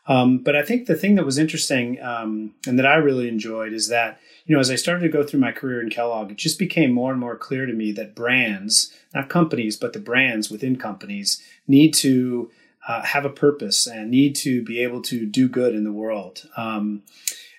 Um, 0.08 0.38
but 0.38 0.54
I 0.54 0.62
think 0.62 0.86
the 0.86 0.94
thing 0.94 1.16
that 1.16 1.26
was 1.26 1.38
interesting 1.38 2.00
um, 2.00 2.54
and 2.66 2.78
that 2.78 2.86
I 2.86 2.94
really 2.96 3.28
enjoyed 3.28 3.72
is 3.72 3.88
that 3.88 4.20
you 4.46 4.54
know, 4.54 4.60
as 4.60 4.70
I 4.70 4.76
started 4.76 5.02
to 5.02 5.08
go 5.08 5.24
through 5.24 5.40
my 5.40 5.50
career 5.50 5.82
in 5.82 5.90
Kellogg, 5.90 6.30
it 6.30 6.36
just 6.36 6.58
became 6.58 6.92
more 6.92 7.10
and 7.10 7.20
more 7.20 7.36
clear 7.36 7.66
to 7.66 7.72
me 7.72 7.90
that 7.92 8.14
brands, 8.14 8.94
not 9.12 9.28
companies, 9.28 9.76
but 9.76 9.92
the 9.92 9.98
brands 9.98 10.50
within 10.50 10.76
companies, 10.76 11.42
need 11.66 11.92
to 11.94 12.50
uh, 12.86 13.02
have 13.02 13.24
a 13.24 13.30
purpose 13.30 13.88
and 13.88 14.08
need 14.08 14.36
to 14.36 14.62
be 14.62 14.80
able 14.80 15.02
to 15.02 15.26
do 15.26 15.48
good 15.48 15.74
in 15.74 15.82
the 15.82 15.92
world. 15.92 16.48
Um, 16.56 17.02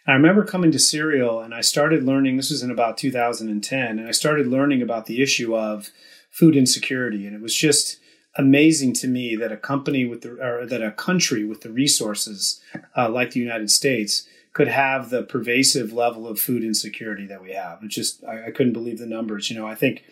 I 0.08 0.14
remember 0.14 0.46
coming 0.46 0.72
to 0.72 0.80
Cereal 0.80 1.42
and 1.42 1.54
I 1.54 1.60
started 1.60 2.04
learning, 2.04 2.38
this 2.38 2.52
was 2.52 2.64
in 2.64 2.72
about 2.72 2.98
2010, 2.98 4.00
and 4.00 4.08
I 4.08 4.12
started 4.12 4.48
learning 4.48 4.82
about 4.82 5.06
the 5.06 5.22
issue 5.22 5.58
of 5.58 5.90
food 6.30 6.56
insecurity. 6.56 7.28
And 7.28 7.36
it 7.36 7.42
was 7.42 7.54
just 7.54 7.98
amazing 8.38 8.94
to 8.94 9.08
me 9.08 9.36
that 9.36 9.52
a 9.52 9.58
company 9.58 10.06
with 10.06 10.22
the, 10.22 10.32
or 10.42 10.66
that 10.66 10.82
a 10.82 10.92
country 10.92 11.44
with 11.44 11.62
the 11.62 11.72
resources 11.72 12.62
uh, 12.96 13.10
like 13.10 13.32
the 13.32 13.40
United 13.40 13.72
States 13.72 14.28
could 14.54 14.68
have 14.68 15.10
the 15.10 15.24
pervasive 15.24 15.94
level 15.94 16.28
of 16.28 16.40
food 16.40 16.64
insecurity 16.64 17.26
that 17.26 17.42
we 17.42 17.52
have. 17.52 17.84
It 17.84 17.90
just 17.90 18.24
I, 18.24 18.48
I 18.48 18.52
couldn't 18.52 18.74
believe 18.74 19.00
the 19.00 19.06
numbers. 19.06 19.50
You 19.50 19.58
know, 19.58 19.68
I 19.68 19.76
think 19.76 20.04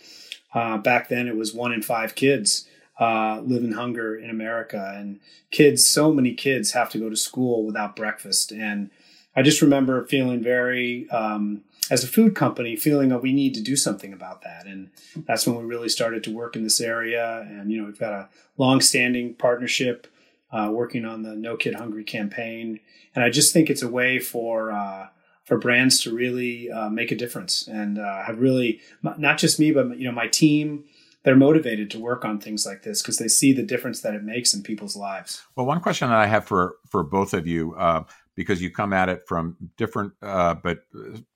uh, 0.54 0.78
back 0.78 1.10
then 1.10 1.28
it 1.28 1.36
was 1.36 1.54
one 1.54 1.72
in 1.72 1.82
five 1.82 2.16
kids 2.16 2.68
uh, 3.00 3.42
live 3.44 3.64
in 3.64 3.74
hunger 3.74 4.16
in 4.16 4.30
America, 4.30 4.94
and 4.96 5.20
kids, 5.52 5.86
so 5.86 6.14
many 6.14 6.34
kids 6.34 6.72
have 6.72 6.90
to 6.92 6.98
go 6.98 7.10
to 7.10 7.16
school 7.16 7.66
without 7.66 7.96
breakfast. 7.96 8.52
And 8.52 8.90
I 9.36 9.42
just 9.42 9.62
remember 9.62 10.06
feeling 10.06 10.42
very, 10.42 11.10
um, 11.10 11.62
as 11.92 12.04
a 12.04 12.08
food 12.08 12.36
company, 12.36 12.76
feeling 12.76 13.10
that 13.10 13.22
we 13.22 13.34
need 13.34 13.54
to 13.56 13.62
do 13.62 13.76
something 13.76 14.14
about 14.14 14.42
that. 14.42 14.66
And 14.66 14.90
that's 15.28 15.46
when 15.46 15.58
we 15.58 15.64
really 15.64 15.90
started 15.90 16.24
to 16.24 16.34
work 16.34 16.56
in 16.56 16.64
this 16.64 16.82
area. 16.82 17.46
And 17.50 17.72
you 17.72 17.80
know, 17.80 17.86
we've 17.86 18.00
got 18.00 18.14
a 18.14 18.30
long-standing 18.58 19.36
partnership 19.36 20.08
uh, 20.52 20.70
working 20.72 21.06
on 21.06 21.24
the 21.24 21.36
No 21.36 21.58
Kid 21.58 21.76
Hungry 21.76 22.04
campaign 22.04 22.80
and 23.16 23.24
I 23.24 23.30
just 23.30 23.54
think 23.54 23.70
it's 23.70 23.82
a 23.82 23.88
way 23.88 24.20
for 24.20 24.72
uh, 24.72 25.08
for 25.46 25.58
brands 25.58 26.02
to 26.02 26.14
really 26.14 26.70
uh, 26.70 26.90
make 26.90 27.12
a 27.12 27.16
difference 27.16 27.68
and 27.68 27.98
uh, 27.98 28.24
have 28.24 28.40
really 28.40 28.82
not 29.02 29.38
just 29.38 29.60
me 29.60 29.72
but 29.72 29.98
you 29.98 30.06
know 30.06 30.12
my 30.12 30.28
team 30.28 30.84
they're 31.24 31.36
motivated 31.36 31.90
to 31.90 32.00
work 32.00 32.24
on 32.24 32.40
things 32.40 32.68
like 32.68 32.84
this 32.84 33.02
because 33.02 33.18
they 33.18 33.28
see 33.28 33.52
the 33.52 33.64
difference 33.64 34.02
that 34.02 34.14
it 34.14 34.22
makes 34.22 34.54
in 34.54 34.62
people's 34.62 34.96
lives. 34.96 35.42
Well, 35.56 35.66
one 35.66 35.80
question 35.82 36.10
that 36.10 36.20
I 36.20 36.28
have 36.28 36.46
for 36.46 36.76
for 36.88 37.04
both 37.04 37.34
of 37.34 37.48
you, 37.48 37.74
uh, 37.76 38.04
because 38.36 38.62
you 38.62 38.70
come 38.70 38.94
at 38.94 39.10
it 39.10 39.22
from 39.28 39.56
different 39.78 40.14
uh, 40.22 40.54
but 40.56 40.80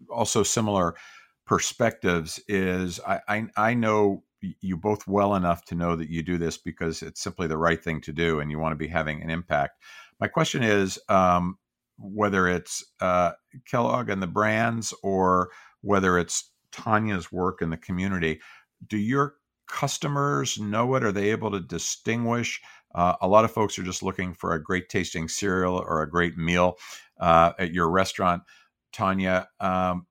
also 0.10 0.44
similar 0.44 0.96
perspectives, 1.46 2.40
is 2.48 3.00
I, 3.08 3.20
I, 3.28 3.48
I 3.58 3.74
know 3.74 4.24
you 4.62 4.78
both 4.78 5.08
well 5.08 5.36
enough 5.36 5.66
to 5.66 5.76
know 5.76 5.96
that 5.96 6.10
you 6.10 6.24
do 6.24 6.38
this 6.38 6.58
because 6.58 7.02
it's 7.02 7.22
simply 7.22 7.48
the 7.48 7.58
right 7.58 7.84
thing 7.84 8.02
to 8.02 8.14
do, 8.14 8.40
and 8.40 8.52
you 8.52 8.60
want 8.60 8.72
to 8.72 8.78
be 8.78 8.88
having 8.88 9.22
an 9.22 9.30
impact. 9.30 9.82
My 10.20 10.28
question 10.28 10.64
is, 10.64 11.00
um, 11.10 11.58
whether 11.98 12.48
it's 12.48 12.84
uh, 13.02 13.32
Kellogg 13.70 14.10
and 14.10 14.22
the 14.22 14.28
brands 14.28 14.94
or 15.04 15.50
whether 15.82 16.18
it's 16.18 16.52
Tanya's 16.72 17.32
work 17.32 17.62
in 17.62 17.70
the 17.70 17.78
community, 17.78 18.40
do 18.88 18.98
your 18.98 19.36
customers 19.68 20.60
know 20.60 20.96
it? 20.96 21.04
Are 21.04 21.12
they 21.12 21.32
able 21.32 21.52
to 21.52 21.60
distinguish? 21.60 22.62
Uh, 22.94 23.16
a 23.22 23.28
lot 23.28 23.46
of 23.46 23.52
folks 23.52 23.78
are 23.78 23.84
just 23.84 24.04
looking 24.04 24.34
for 24.34 24.54
a 24.54 24.62
great 24.62 24.90
tasting 24.90 25.28
cereal 25.28 25.76
or 25.76 26.02
a 26.02 26.10
great 26.10 26.38
meal 26.38 26.78
uh, 27.20 27.54
at 27.60 27.74
your 27.74 27.90
restaurant, 27.90 28.44
Tanya. 28.92 29.48
Um, 29.60 30.08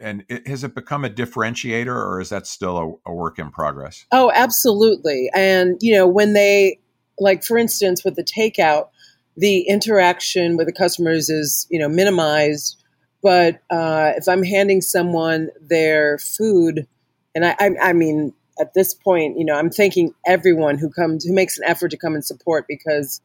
and 0.00 0.24
it, 0.28 0.46
has 0.46 0.62
it 0.62 0.74
become 0.74 1.04
a 1.04 1.10
differentiator, 1.10 1.86
or 1.88 2.20
is 2.20 2.28
that 2.28 2.46
still 2.46 3.00
a, 3.06 3.10
a 3.10 3.14
work 3.14 3.38
in 3.38 3.50
progress? 3.50 4.04
Oh, 4.12 4.30
absolutely. 4.34 5.30
And 5.34 5.76
you 5.80 5.94
know, 5.94 6.06
when 6.06 6.34
they 6.34 6.78
like, 7.18 7.42
for 7.42 7.58
instance, 7.58 8.04
with 8.04 8.14
the 8.14 8.22
takeout, 8.22 8.90
the 9.38 9.60
interaction 9.62 10.56
with 10.56 10.66
the 10.66 10.72
customers 10.72 11.30
is 11.30 11.66
you 11.70 11.78
know 11.78 11.88
minimized 11.88 12.82
but 13.22 13.60
uh, 13.70 14.12
if 14.16 14.28
i'm 14.28 14.42
handing 14.42 14.80
someone 14.80 15.48
their 15.60 16.18
food 16.18 16.86
and 17.34 17.46
I, 17.46 17.56
I, 17.60 17.70
I 17.82 17.92
mean 17.92 18.34
at 18.60 18.74
this 18.74 18.94
point 18.94 19.38
you 19.38 19.44
know 19.44 19.54
i'm 19.54 19.70
thanking 19.70 20.14
everyone 20.26 20.78
who 20.78 20.90
comes 20.90 21.24
who 21.24 21.32
makes 21.32 21.58
an 21.58 21.64
effort 21.64 21.90
to 21.90 21.96
come 21.96 22.14
and 22.14 22.24
support 22.24 22.66
because 22.68 23.20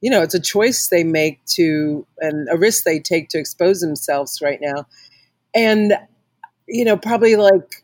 you 0.00 0.10
know 0.10 0.22
it's 0.22 0.34
a 0.34 0.40
choice 0.40 0.88
they 0.88 1.04
make 1.04 1.44
to 1.46 2.06
and 2.18 2.48
a 2.50 2.56
risk 2.56 2.84
they 2.84 2.98
take 2.98 3.28
to 3.28 3.38
expose 3.38 3.80
themselves 3.80 4.40
right 4.42 4.60
now 4.60 4.86
and 5.54 5.94
you 6.66 6.84
know 6.84 6.96
probably 6.96 7.36
like 7.36 7.82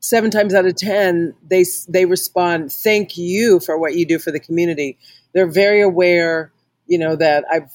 seven 0.00 0.30
times 0.30 0.54
out 0.54 0.66
of 0.66 0.74
ten 0.76 1.34
they 1.48 1.64
they 1.88 2.06
respond 2.06 2.72
thank 2.72 3.16
you 3.16 3.60
for 3.60 3.78
what 3.78 3.94
you 3.94 4.06
do 4.06 4.18
for 4.18 4.30
the 4.30 4.40
community 4.40 4.96
they're 5.32 5.50
very 5.50 5.80
aware 5.80 6.52
you 6.90 6.98
know, 6.98 7.16
that 7.16 7.44
I've 7.50 7.70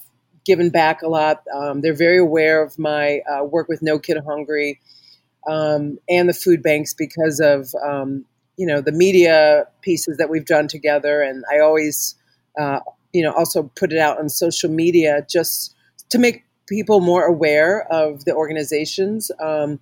given 0.46 0.70
back 0.70 1.02
a 1.02 1.08
lot. 1.08 1.42
Um, 1.56 1.82
they're 1.82 1.96
very 1.96 2.20
aware 2.20 2.62
of 2.62 2.78
my 2.78 3.22
uh, 3.22 3.46
work 3.46 3.70
with 3.70 3.82
No 3.82 3.98
Kid 3.98 4.18
Hungry 4.28 4.80
um, 5.48 5.98
and 6.10 6.28
the 6.30 6.34
food 6.34 6.62
banks 6.62 6.94
because 6.94 7.40
of, 7.40 7.74
um, 7.84 8.26
you 8.58 8.66
know, 8.66 8.82
the 8.82 8.92
media 8.92 9.66
pieces 9.82 10.18
that 10.18 10.30
we've 10.30 10.46
done 10.46 10.68
together. 10.68 11.22
And 11.22 11.44
I 11.52 11.60
always, 11.60 12.16
uh, 12.60 12.80
you 13.14 13.24
know, 13.24 13.34
also 13.34 13.64
put 13.76 13.92
it 13.92 14.00
out 14.00 14.20
on 14.20 14.30
social 14.30 14.70
media 14.70 15.26
just 15.30 15.76
to 16.10 16.18
make 16.18 16.44
people 16.68 17.00
more 17.00 17.24
aware 17.24 17.86
of 17.92 18.26
the 18.26 18.34
organizations 18.34 19.32
um, 19.40 19.80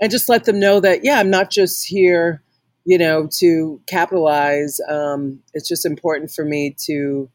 and 0.00 0.10
just 0.10 0.28
let 0.28 0.44
them 0.44 0.60
know 0.60 0.80
that, 0.80 1.04
yeah, 1.04 1.18
I'm 1.18 1.30
not 1.30 1.50
just 1.50 1.86
here, 1.86 2.42
you 2.84 2.98
know, 2.98 3.28
to 3.38 3.80
capitalize. 3.86 4.80
Um, 4.88 5.40
it's 5.54 5.68
just 5.68 5.86
important 5.86 6.30
for 6.30 6.44
me 6.44 6.74
to, 6.86 7.30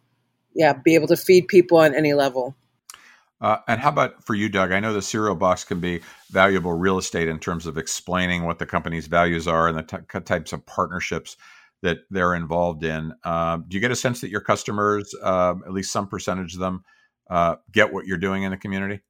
yeah, 0.54 0.74
be 0.74 0.96
able 0.96 1.08
to 1.08 1.18
feed 1.18 1.48
people 1.48 1.78
on 1.78 1.96
any 1.96 2.14
level. 2.14 2.56
Uh, 3.42 3.58
and 3.68 3.82
how 3.82 3.90
about 3.90 4.24
for 4.24 4.36
you, 4.36 4.48
Doug? 4.48 4.72
I 4.72 4.80
know 4.80 4.94
the 4.94 5.02
cereal 5.02 5.36
box 5.36 5.64
can 5.64 5.80
be 5.80 6.02
valuable 6.30 6.74
real 6.74 6.98
estate 6.98 7.28
in 7.28 7.40
terms 7.40 7.66
of 7.66 7.78
explaining 7.78 8.44
what 8.44 8.60
the 8.60 8.66
company's 8.66 9.08
values 9.08 9.48
are 9.48 9.68
and 9.68 9.78
the 9.78 9.84
t- 9.84 10.20
types 10.20 10.54
of 10.54 10.66
partnerships 10.66 11.38
that 11.82 12.00
they're 12.12 12.36
involved 12.36 12.84
in. 12.84 13.14
Uh, 13.24 13.58
do 13.68 13.76
you 13.76 13.82
get 13.82 13.92
a 13.92 13.96
sense 13.96 14.22
that 14.22 14.30
your 14.30 14.42
customers, 14.42 15.16
uh, 15.24 15.56
at 15.66 15.74
least 15.74 15.92
some 15.92 16.08
percentage 16.08 16.54
of 16.54 16.60
them, 16.60 16.84
uh, 17.32 17.56
get 17.72 17.92
what 17.92 18.06
you're 18.06 18.18
doing 18.18 18.44
in 18.44 18.52
the 18.52 18.58
community? 18.58 19.02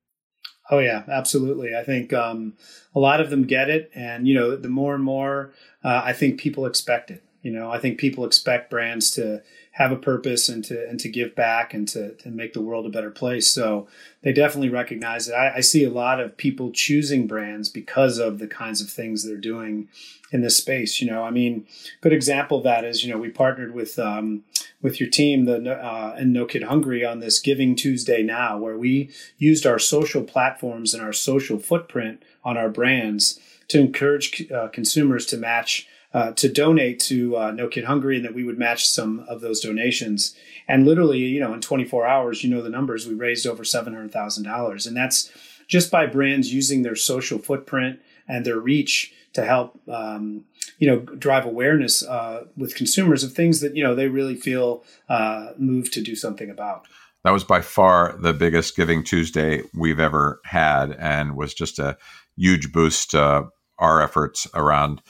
Oh 0.70 0.80
yeah, 0.80 1.04
absolutely. 1.10 1.76
I 1.76 1.84
think 1.84 2.14
um, 2.14 2.54
a 2.96 3.00
lot 3.00 3.20
of 3.20 3.30
them 3.30 3.44
get 3.44 3.70
it, 3.70 3.92
and 3.94 4.26
you 4.26 4.34
know, 4.34 4.56
the 4.56 4.70
more 4.70 4.96
and 4.96 5.04
more, 5.04 5.54
uh, 5.84 6.02
I 6.06 6.14
think 6.14 6.40
people 6.40 6.66
expect 6.66 7.12
it. 7.12 7.24
You 7.41 7.51
know, 7.51 7.71
I 7.71 7.79
think 7.79 8.00
people 8.00 8.25
expect 8.25 8.69
brands 8.69 9.12
to 9.12 9.41
have 9.71 9.91
a 9.91 9.95
purpose 9.95 10.50
and 10.50 10.63
to 10.65 10.88
and 10.88 11.00
to 11.00 11.10
give 11.10 11.33
back 11.33 11.74
and 11.74 11.88
to, 11.88 12.13
to 12.15 12.29
make 12.29 12.53
the 12.53 12.62
world 12.62 12.86
a 12.86 12.89
better 12.89 13.10
place. 13.10 13.50
So 13.50 13.88
they 14.21 14.33
definitely 14.33 14.69
recognize 14.69 15.27
it. 15.27 15.33
I, 15.33 15.55
I 15.55 15.60
see 15.62 15.83
a 15.83 15.89
lot 15.89 16.19
of 16.19 16.38
people 16.38 16.71
choosing 16.71 17.25
brands 17.25 17.69
because 17.69 18.17
of 18.19 18.39
the 18.39 18.48
kinds 18.48 18.81
of 18.81 18.89
things 18.89 19.24
they're 19.24 19.38
doing 19.38 19.88
in 20.31 20.41
this 20.41 20.57
space. 20.57 21.01
You 21.01 21.10
know, 21.10 21.24
I 21.24 21.31
mean, 21.31 21.65
good 22.01 22.13
example 22.13 22.60
of 22.60 22.63
that 22.65 22.83
is 22.83 23.03
you 23.03 23.12
know 23.12 23.19
we 23.19 23.29
partnered 23.29 23.74
with 23.74 23.98
um, 23.98 24.43
with 24.81 25.00
your 25.00 25.10
team 25.10 25.45
the 25.45 25.71
uh, 25.71 26.15
and 26.17 26.33
No 26.33 26.45
Kid 26.45 26.63
Hungry 26.63 27.05
on 27.05 27.19
this 27.19 27.39
Giving 27.39 27.75
Tuesday 27.75 28.24
now, 28.24 28.57
where 28.57 28.77
we 28.77 29.10
used 29.38 29.65
our 29.65 29.79
social 29.79 30.24
platforms 30.24 30.93
and 30.93 31.01
our 31.01 31.13
social 31.13 31.60
footprint 31.60 32.24
on 32.43 32.57
our 32.57 32.69
brands 32.69 33.39
to 33.69 33.79
encourage 33.79 34.51
uh, 34.51 34.67
consumers 34.67 35.25
to 35.27 35.38
match 35.38 35.88
uh, 36.13 36.32
to 36.34 36.50
donate 36.50 37.00
to 37.00 37.38
uh, 37.38 37.51
No 37.51 37.68
Kid 37.68 37.86
Hungry, 37.86 38.18
and 38.18 38.25
that 38.25 38.34
we 38.34 38.44
would 38.44 38.60
match 38.60 38.88
some 38.88 39.25
of 39.27 39.41
those 39.41 39.60
donations. 39.60 40.36
And 40.68 40.86
literally, 40.86 41.20
you 41.20 41.39
know, 41.39 41.53
in 41.53 41.62
24 41.62 42.06
hours, 42.06 42.44
you 42.44 42.50
know 42.50 42.62
the 42.62 42.70
numbers, 42.70 43.08
we 43.08 43.13
raised 43.13 43.48
over 43.48 43.63
$700,000, 43.63 44.88
and 44.88 44.98
that's 44.98 45.32
just 45.68 45.89
by 45.89 46.06
brands 46.06 46.53
using 46.53 46.84
their 46.84 46.96
social 46.96 47.39
footprint 47.39 48.00
and 48.27 48.46
their 48.46 48.60
reach 48.60 49.13
to 49.34 49.46
help, 49.46 49.80
um, 49.89 50.44
you 50.80 50.88
know, 50.88 51.00
drive 51.00 51.46
awareness 51.46 52.03
uh, 52.03 52.46
with 52.58 52.75
consumers 52.75 53.24
of 53.24 53.34
things 53.34 53.62
that 53.62 53.75
you 53.75 53.84
know 53.84 53.96
they 53.96 54.08
really 54.08 54.36
feel 54.36 54.84
uh, 55.10 55.51
moved 55.58 55.94
to 55.94 56.01
do 56.01 56.15
something 56.15 56.50
about. 56.50 56.88
That 57.24 57.32
was 57.32 57.44
by 57.44 57.62
far 57.62 58.18
the 58.20 58.34
biggest 58.34 58.75
Giving 58.75 59.03
Tuesday 59.03 59.63
we've 59.74 60.00
ever 60.00 60.41
had, 60.44 60.91
and 61.00 61.38
was 61.38 61.53
just 61.53 61.80
a 61.80 61.98
huge 62.36 62.74
boost 62.74 63.12
to 63.12 63.48
our 63.80 64.01
efforts 64.01 64.48
around 64.53 65.01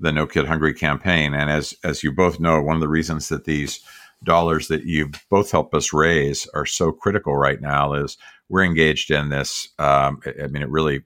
the 0.00 0.12
No 0.12 0.26
Kid 0.26 0.46
Hungry 0.46 0.74
campaign. 0.74 1.34
And 1.34 1.50
as 1.50 1.74
as 1.84 2.02
you 2.02 2.12
both 2.12 2.40
know, 2.40 2.60
one 2.60 2.76
of 2.76 2.80
the 2.80 2.88
reasons 2.88 3.28
that 3.28 3.44
these 3.44 3.80
dollars 4.24 4.68
that 4.68 4.84
you 4.84 5.10
both 5.30 5.50
help 5.50 5.74
us 5.74 5.92
raise 5.92 6.46
are 6.54 6.66
so 6.66 6.92
critical 6.92 7.36
right 7.36 7.60
now 7.60 7.94
is 7.94 8.18
we're 8.48 8.64
engaged 8.64 9.10
in 9.10 9.28
this. 9.28 9.68
Um, 9.78 10.20
I 10.26 10.46
mean, 10.48 10.62
it 10.62 10.68
really, 10.68 11.04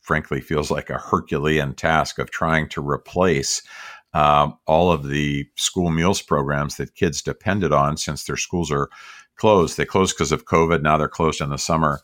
frankly, 0.00 0.40
feels 0.40 0.70
like 0.70 0.90
a 0.90 0.98
Herculean 0.98 1.74
task 1.74 2.18
of 2.18 2.30
trying 2.30 2.68
to 2.70 2.86
replace 2.86 3.62
um, 4.12 4.58
all 4.66 4.90
of 4.90 5.06
the 5.06 5.46
school 5.56 5.90
meals 5.90 6.20
programs 6.20 6.76
that 6.76 6.96
kids 6.96 7.22
depended 7.22 7.72
on 7.72 7.96
since 7.96 8.24
their 8.24 8.36
schools 8.36 8.70
are 8.72 8.88
closed. 9.36 9.76
They 9.76 9.84
closed 9.84 10.16
because 10.16 10.32
of 10.32 10.46
COVID. 10.46 10.82
Now 10.82 10.96
they're 10.96 11.08
closed 11.08 11.40
in 11.40 11.50
the 11.50 11.58
summer 11.58 12.00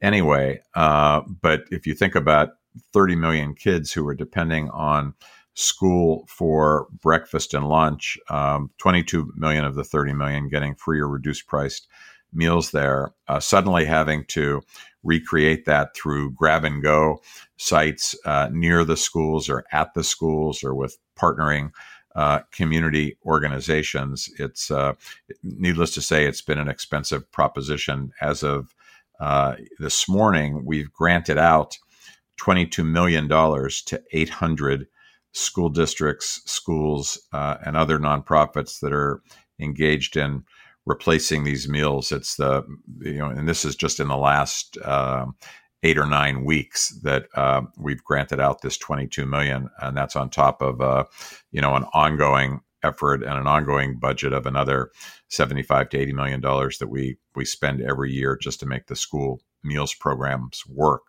anyway. 0.00 0.62
Uh, 0.74 1.20
but 1.40 1.64
if 1.70 1.86
you 1.86 1.94
think 1.94 2.14
about 2.14 2.50
30 2.92 3.16
million 3.16 3.54
kids 3.54 3.92
who 3.92 4.06
are 4.08 4.14
depending 4.14 4.70
on 4.70 5.14
school 5.54 6.24
for 6.28 6.88
breakfast 7.02 7.54
and 7.54 7.68
lunch. 7.68 8.18
Um, 8.30 8.70
22 8.78 9.32
million 9.36 9.64
of 9.64 9.74
the 9.74 9.84
30 9.84 10.12
million 10.14 10.48
getting 10.48 10.74
free 10.74 11.00
or 11.00 11.08
reduced 11.08 11.46
priced 11.46 11.88
meals 12.32 12.70
there. 12.70 13.12
Uh, 13.28 13.40
suddenly 13.40 13.84
having 13.84 14.24
to 14.26 14.62
recreate 15.02 15.64
that 15.66 15.94
through 15.94 16.30
grab 16.32 16.64
and 16.64 16.82
go 16.82 17.20
sites 17.56 18.16
uh, 18.24 18.48
near 18.52 18.84
the 18.84 18.96
schools 18.96 19.48
or 19.48 19.64
at 19.72 19.92
the 19.94 20.04
schools 20.04 20.64
or 20.64 20.74
with 20.74 20.96
partnering 21.18 21.70
uh, 22.14 22.40
community 22.52 23.16
organizations. 23.24 24.28
It's 24.38 24.70
uh, 24.70 24.94
needless 25.42 25.94
to 25.94 26.02
say, 26.02 26.26
it's 26.26 26.42
been 26.42 26.58
an 26.58 26.68
expensive 26.68 27.30
proposition. 27.32 28.12
As 28.20 28.42
of 28.42 28.74
uh, 29.18 29.56
this 29.78 30.08
morning, 30.08 30.64
we've 30.64 30.92
granted 30.92 31.38
out 31.38 31.78
$22 32.40 32.84
million 32.84 33.28
to 33.28 34.02
800 34.12 34.86
school 35.32 35.68
districts, 35.68 36.42
schools, 36.44 37.20
uh, 37.32 37.56
and 37.64 37.76
other 37.76 37.98
nonprofits 37.98 38.80
that 38.80 38.92
are 38.92 39.22
engaged 39.58 40.16
in 40.16 40.44
replacing 40.86 41.44
these 41.44 41.68
meals. 41.68 42.12
It's 42.12 42.36
the 42.36 42.64
you 43.00 43.18
know, 43.18 43.28
and 43.28 43.48
this 43.48 43.64
is 43.64 43.76
just 43.76 44.00
in 44.00 44.08
the 44.08 44.16
last 44.16 44.76
uh, 44.84 45.26
eight 45.82 45.98
or 45.98 46.06
nine 46.06 46.44
weeks 46.44 46.90
that 47.02 47.26
uh, 47.34 47.62
we've 47.76 48.02
granted 48.04 48.40
out 48.40 48.62
this 48.62 48.76
22 48.78 49.26
million, 49.26 49.68
and 49.80 49.96
that's 49.96 50.16
on 50.16 50.30
top 50.30 50.62
of 50.62 50.80
uh, 50.80 51.04
you 51.50 51.60
know 51.60 51.74
an 51.74 51.84
ongoing 51.94 52.60
effort 52.82 53.22
and 53.22 53.38
an 53.38 53.46
ongoing 53.46 53.98
budget 53.98 54.32
of 54.32 54.44
another 54.44 54.90
75 55.28 55.88
to 55.90 55.98
80 55.98 56.12
million 56.12 56.40
dollars 56.40 56.78
that 56.78 56.88
we 56.88 57.16
we 57.34 57.44
spend 57.44 57.80
every 57.80 58.12
year 58.12 58.36
just 58.36 58.60
to 58.60 58.66
make 58.66 58.86
the 58.86 58.96
school 58.96 59.40
meals 59.64 59.94
programs 59.94 60.64
work. 60.66 61.02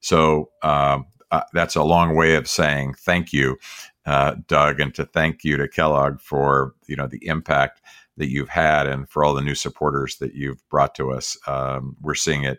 So 0.00 0.50
uh, 0.62 1.00
uh, 1.30 1.42
that's 1.52 1.76
a 1.76 1.82
long 1.82 2.16
way 2.16 2.34
of 2.34 2.48
saying 2.48 2.94
thank 2.98 3.32
you, 3.32 3.58
uh, 4.06 4.36
Doug, 4.46 4.80
and 4.80 4.94
to 4.94 5.04
thank 5.04 5.44
you 5.44 5.56
to 5.56 5.68
Kellogg 5.68 6.20
for 6.20 6.74
you 6.86 6.96
know 6.96 7.06
the 7.06 7.26
impact 7.26 7.80
that 8.16 8.30
you've 8.30 8.48
had 8.48 8.86
and 8.86 9.08
for 9.08 9.24
all 9.24 9.34
the 9.34 9.42
new 9.42 9.54
supporters 9.54 10.16
that 10.16 10.34
you've 10.34 10.68
brought 10.68 10.94
to 10.96 11.12
us. 11.12 11.36
Um, 11.46 11.96
we're 12.00 12.14
seeing 12.14 12.44
it 12.44 12.58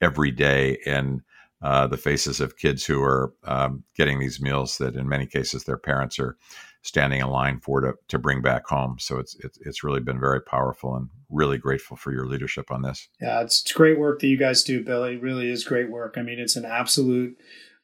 every 0.00 0.30
day 0.30 0.78
in 0.86 1.22
uh, 1.62 1.86
the 1.86 1.96
faces 1.96 2.40
of 2.40 2.56
kids 2.56 2.84
who 2.84 3.00
are 3.02 3.32
um, 3.44 3.84
getting 3.96 4.18
these 4.18 4.40
meals 4.40 4.78
that, 4.78 4.96
in 4.96 5.08
many 5.08 5.26
cases, 5.26 5.64
their 5.64 5.76
parents 5.76 6.18
are 6.18 6.36
standing 6.82 7.20
in 7.20 7.28
line 7.28 7.60
for 7.60 7.80
to, 7.80 7.92
to 8.08 8.18
bring 8.18 8.42
back 8.42 8.66
home. 8.66 8.96
So 8.98 9.18
it's, 9.18 9.36
it's 9.36 9.58
it's 9.60 9.84
really 9.84 10.00
been 10.00 10.18
very 10.18 10.42
powerful 10.42 10.96
and 10.96 11.08
really 11.30 11.58
grateful 11.58 11.96
for 11.96 12.12
your 12.12 12.26
leadership 12.26 12.70
on 12.70 12.82
this. 12.82 13.08
Yeah, 13.20 13.40
it's, 13.40 13.70
great 13.72 13.98
work 13.98 14.20
that 14.20 14.26
you 14.26 14.36
guys 14.36 14.64
do, 14.64 14.82
Billy. 14.82 15.14
It 15.14 15.22
really 15.22 15.50
is 15.50 15.64
great 15.64 15.90
work. 15.90 16.16
I 16.18 16.22
mean, 16.22 16.40
it's 16.40 16.56
an 16.56 16.64
absolute 16.64 17.38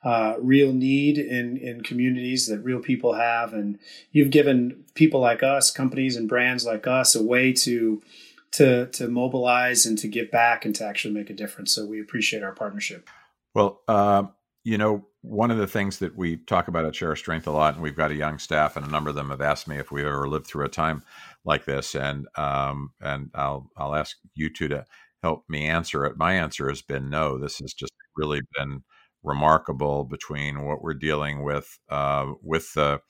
uh, 0.05 0.35
real 0.41 0.73
need 0.73 1.19
in, 1.19 1.57
in 1.57 1.83
communities 1.83 2.47
that 2.47 2.61
real 2.61 2.81
people 2.81 3.15
have. 3.15 3.53
And 3.53 3.79
you've 4.13 4.31
given 4.31 4.85
people 4.95 5.21
like 5.21 5.43
us, 5.43 5.71
companies 5.71 6.17
and 6.17 6.29
brands 6.29 6.65
like 6.65 6.87
us, 6.87 7.15
a 7.15 7.23
way 7.23 7.53
to 7.55 8.03
to 8.51 8.87
to 8.87 9.09
mobilize 9.09 9.85
and 9.85 9.99
to 9.99 10.09
give 10.09 10.31
back 10.31 10.65
and 10.65 10.75
to 10.77 10.85
actually 10.85 11.13
make 11.13 11.31
a 11.31 11.35
difference. 11.35 11.75
So 11.75 11.85
we 11.85 12.01
appreciate 12.01 12.43
our 12.43 12.53
partnership. 12.53 13.09
Well, 13.55 13.81
uh, 13.89 14.25
you 14.65 14.79
know, 14.79 15.07
one 15.23 15.51
of 15.51 15.59
the 15.59 15.67
things 15.67 15.99
that 15.99 16.17
we 16.17 16.37
talk 16.37 16.69
about 16.69 16.85
at 16.85 16.95
Share 16.95 17.17
Strength 17.17 17.47
a 17.47 17.51
lot, 17.51 17.75
and 17.75 17.83
we've 17.83 17.97
got 17.97 18.11
a 18.11 18.17
young 18.17 18.39
staff, 18.39 18.77
and 18.77 18.87
a 18.87 18.91
number 18.91 19.11
of 19.11 19.17
them 19.17 19.31
have 19.31 19.41
asked 19.41 19.69
me 19.69 19.77
if 19.77 19.91
we've 19.91 20.07
ever 20.07 20.29
lived 20.29 20.47
through 20.47 20.65
a 20.65 20.71
time 20.71 21.03
like 21.45 21.65
this, 21.65 21.95
and 21.95 22.27
um, 22.37 22.93
and 23.01 23.31
I'll 23.35 23.71
I'll 23.77 23.95
ask 23.95 24.17
you 24.35 24.49
two 24.49 24.69
to 24.69 24.85
help 25.23 25.45
me 25.49 25.67
answer 25.67 26.05
it. 26.05 26.17
My 26.17 26.35
answer 26.35 26.69
has 26.69 26.83
been 26.83 27.11
no. 27.11 27.39
This 27.39 27.59
has 27.59 27.75
just 27.75 27.93
really 28.17 28.41
been 28.57 28.83
remarkable 29.23 30.05
between 30.05 30.65
what 30.65 30.83
we're 30.83 30.95
dealing 30.95 31.43
with 31.43 31.79
uh, 31.89 32.27
with 32.43 32.73
the 32.75 33.01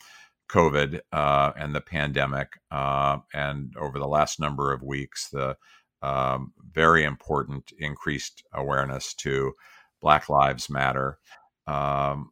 COVID 0.51 1.01
uh, 1.13 1.53
and 1.57 1.75
the 1.75 1.81
pandemic, 1.81 2.49
uh, 2.71 3.19
and 3.35 3.75
over 3.79 3.99
the 3.99 4.09
last 4.09 4.41
number 4.41 4.73
of 4.73 4.83
weeks, 4.83 5.29
the 5.29 5.57
um, 6.01 6.53
very 6.73 7.05
important 7.05 7.73
increased 7.79 8.43
awareness 8.55 9.15
to 9.15 9.53
Black 10.01 10.29
Lives 10.29 10.71
Matter. 10.71 11.19
Um, 11.67 12.31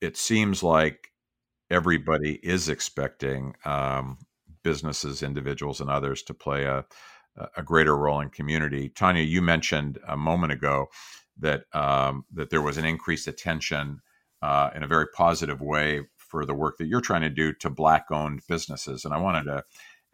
it 0.00 0.16
seems 0.16 0.62
like 0.62 1.08
everybody 1.70 2.38
is 2.42 2.68
expecting 2.68 3.54
um, 3.64 4.18
businesses, 4.62 5.22
individuals, 5.22 5.80
and 5.80 5.90
others 5.90 6.22
to 6.22 6.34
play 6.34 6.64
a, 6.64 6.84
a 7.56 7.62
greater 7.62 7.96
role 7.96 8.20
in 8.20 8.30
community. 8.30 8.88
Tanya, 8.88 9.22
you 9.22 9.42
mentioned 9.42 9.98
a 10.08 10.16
moment 10.16 10.52
ago 10.52 10.86
that 11.38 11.64
um, 11.72 12.24
that 12.32 12.50
there 12.50 12.62
was 12.62 12.78
an 12.78 12.84
increased 12.84 13.28
attention 13.28 14.00
uh, 14.42 14.70
in 14.74 14.82
a 14.82 14.88
very 14.88 15.06
positive 15.14 15.60
way 15.60 16.02
for 16.16 16.44
the 16.44 16.54
work 16.54 16.78
that 16.78 16.86
you're 16.86 17.00
trying 17.00 17.22
to 17.22 17.30
do 17.30 17.52
to 17.52 17.70
black-owned 17.70 18.40
businesses, 18.48 19.04
and 19.04 19.14
I 19.14 19.18
wanted 19.18 19.44
to 19.44 19.64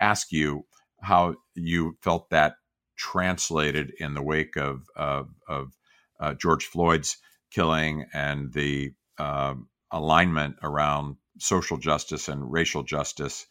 ask 0.00 0.32
you 0.32 0.66
how 1.02 1.34
you 1.54 1.96
felt 2.02 2.30
that 2.30 2.56
translated 2.96 3.92
in 3.98 4.14
the 4.14 4.22
wake 4.22 4.56
of 4.56 4.86
of, 4.96 5.28
of 5.48 5.72
uh, 6.20 6.34
George 6.34 6.66
Floyd's 6.66 7.16
killing 7.50 8.06
and 8.12 8.52
the 8.52 8.92
uh, 9.18 9.54
alignment 9.90 10.56
around 10.62 11.16
social 11.38 11.78
justice 11.78 12.28
and 12.28 12.50
racial 12.52 12.82
justice 12.82 13.46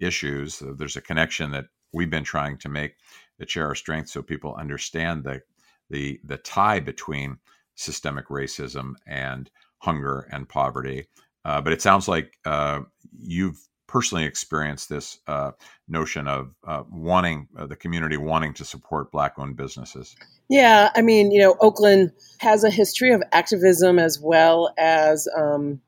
issues. 0.00 0.62
There's 0.76 0.96
a 0.96 1.00
connection 1.00 1.52
that 1.52 1.66
we've 1.92 2.10
been 2.10 2.24
trying 2.24 2.58
to 2.58 2.68
make 2.68 2.94
at 3.40 3.50
Share 3.50 3.66
Our 3.66 3.74
Strength 3.74 4.08
so 4.08 4.22
people 4.22 4.54
understand 4.54 5.24
the 5.24 5.42
the 5.90 6.20
the 6.24 6.36
tie 6.38 6.80
between 6.80 7.38
systemic 7.74 8.28
racism 8.28 8.94
and 9.06 9.50
hunger 9.78 10.28
and 10.30 10.48
poverty. 10.48 11.06
Uh, 11.44 11.60
but 11.60 11.72
it 11.72 11.82
sounds 11.82 12.08
like 12.08 12.38
uh, 12.44 12.80
you've 13.18 13.68
personally 13.86 14.24
experienced 14.24 14.88
this 14.88 15.18
uh, 15.26 15.52
notion 15.88 16.26
of 16.26 16.54
uh, 16.66 16.82
wanting 16.90 17.46
uh, 17.56 17.66
the 17.66 17.76
community 17.76 18.16
wanting 18.16 18.54
to 18.54 18.64
support 18.64 19.12
black-owned 19.12 19.56
businesses. 19.56 20.16
Yeah, 20.48 20.90
I 20.96 21.02
mean, 21.02 21.30
you 21.30 21.40
know, 21.40 21.56
Oakland 21.60 22.12
has 22.38 22.64
a 22.64 22.70
history 22.70 23.12
of 23.12 23.22
activism 23.32 23.98
as 23.98 24.18
well 24.20 24.72
as. 24.78 25.28
Um, 25.36 25.80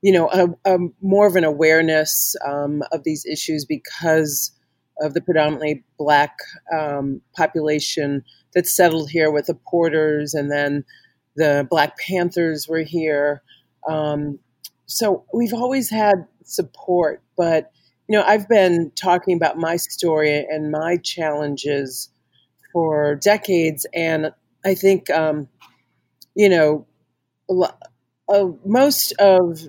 you 0.00 0.12
know, 0.12 0.30
a, 0.30 0.46
a, 0.64 0.78
more 1.02 1.26
of 1.26 1.34
an 1.34 1.42
awareness 1.42 2.36
um, 2.46 2.84
of 2.92 3.02
these 3.02 3.26
issues 3.26 3.64
because 3.64 4.52
of 5.00 5.14
the 5.14 5.20
predominantly 5.20 5.84
black 5.98 6.36
um, 6.76 7.20
population 7.36 8.24
that 8.54 8.66
settled 8.66 9.10
here 9.10 9.30
with 9.30 9.46
the 9.46 9.54
Porters, 9.54 10.34
and 10.34 10.50
then 10.50 10.84
the 11.36 11.66
Black 11.70 11.96
Panthers 11.98 12.66
were 12.68 12.82
here. 12.82 13.42
Um, 13.88 14.38
so 14.86 15.24
we've 15.32 15.54
always 15.54 15.90
had 15.90 16.26
support, 16.44 17.22
but 17.36 17.70
you 18.08 18.16
know, 18.16 18.24
I've 18.24 18.48
been 18.48 18.90
talking 18.96 19.36
about 19.36 19.58
my 19.58 19.76
story 19.76 20.38
and 20.38 20.70
my 20.70 20.96
challenges 20.96 22.08
for 22.72 23.16
decades, 23.16 23.86
and 23.94 24.32
I 24.64 24.74
think, 24.74 25.10
um, 25.10 25.48
you 26.34 26.48
know, 26.48 26.86
uh, 28.28 28.46
most 28.64 29.12
of 29.12 29.60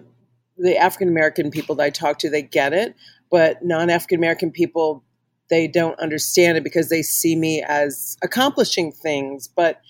the 0.57 0.77
African 0.77 1.09
American 1.09 1.51
people 1.51 1.75
that 1.75 1.83
I 1.83 1.89
talk 1.89 2.19
to, 2.19 2.29
they 2.29 2.41
get 2.41 2.73
it, 2.73 2.95
but 3.31 3.63
non 3.63 3.89
African 3.89 4.19
American 4.19 4.51
people, 4.51 5.03
they 5.49 5.67
don't 5.67 5.99
understand 5.99 6.57
it 6.57 6.63
because 6.63 6.89
they 6.89 7.01
see 7.01 7.35
me 7.35 7.63
as 7.67 8.17
accomplishing 8.23 8.91
things, 8.91 9.47
but 9.47 9.81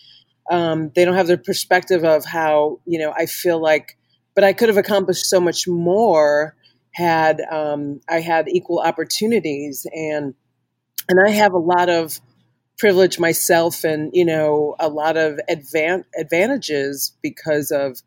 um, 0.49 0.91
they 0.95 1.05
don't 1.05 1.15
have 1.15 1.27
the 1.27 1.37
perspective 1.37 2.03
of 2.03 2.25
how 2.25 2.79
you 2.85 2.99
know 2.99 3.13
I 3.15 3.25
feel 3.25 3.61
like, 3.61 3.97
but 4.35 4.43
I 4.43 4.53
could 4.53 4.69
have 4.69 4.77
accomplished 4.77 5.25
so 5.25 5.39
much 5.39 5.67
more 5.67 6.55
had 6.91 7.41
um, 7.51 8.01
I 8.09 8.19
had 8.19 8.49
equal 8.49 8.79
opportunities. 8.79 9.85
And 9.93 10.33
and 11.07 11.19
I 11.25 11.29
have 11.29 11.53
a 11.53 11.59
lot 11.59 11.89
of 11.89 12.19
privilege 12.77 13.19
myself 13.19 13.83
and 13.83 14.09
you 14.13 14.25
know 14.25 14.75
a 14.79 14.89
lot 14.89 15.17
of 15.17 15.39
advan- 15.49 16.05
advantages 16.17 17.13
because 17.21 17.71
of 17.71 18.01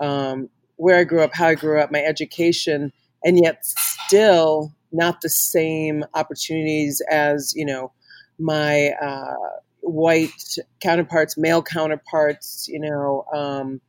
um, 0.00 0.48
where 0.76 0.98
I 0.98 1.04
grew 1.04 1.22
up, 1.22 1.34
how 1.34 1.48
I 1.48 1.54
grew 1.54 1.80
up, 1.80 1.90
my 1.90 2.02
education, 2.02 2.92
and 3.24 3.38
yet 3.42 3.64
still 3.64 4.74
not 4.96 5.20
the 5.20 5.28
same 5.28 6.04
opportunities 6.14 7.02
as 7.10 7.52
you 7.54 7.64
know 7.64 7.92
my 8.38 8.90
uh, 9.02 9.34
white 9.80 10.58
counterparts, 10.80 11.36
male 11.38 11.62
counterparts, 11.62 12.68
you 12.68 12.80
know. 12.80 13.24
Um, 13.32 13.80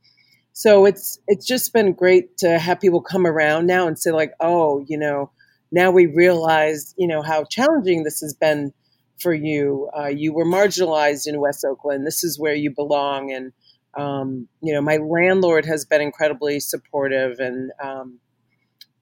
so 0.52 0.86
it's 0.86 1.18
it's 1.26 1.46
just 1.46 1.72
been 1.72 1.92
great 1.92 2.36
to 2.38 2.58
have 2.58 2.80
people 2.80 3.00
come 3.00 3.26
around 3.26 3.66
now 3.66 3.86
and 3.86 3.98
say 3.98 4.10
like, 4.10 4.32
oh, 4.40 4.84
you 4.88 4.98
know, 4.98 5.30
now 5.70 5.90
we 5.90 6.06
realize, 6.06 6.94
you 6.96 7.06
know, 7.06 7.22
how 7.22 7.44
challenging 7.44 8.04
this 8.04 8.20
has 8.20 8.34
been 8.34 8.72
for 9.20 9.34
you. 9.34 9.90
Uh, 9.96 10.06
you 10.06 10.32
were 10.32 10.46
marginalized 10.46 11.26
in 11.26 11.40
West 11.40 11.64
Oakland. 11.64 12.06
This 12.06 12.24
is 12.24 12.38
where 12.38 12.54
you 12.54 12.70
belong, 12.70 13.32
and 13.32 13.52
um, 13.94 14.48
you 14.62 14.72
know, 14.72 14.80
my 14.80 14.96
landlord 14.98 15.64
has 15.66 15.84
been 15.84 16.00
incredibly 16.00 16.60
supportive, 16.60 17.38
and 17.38 17.70
um, 17.82 18.18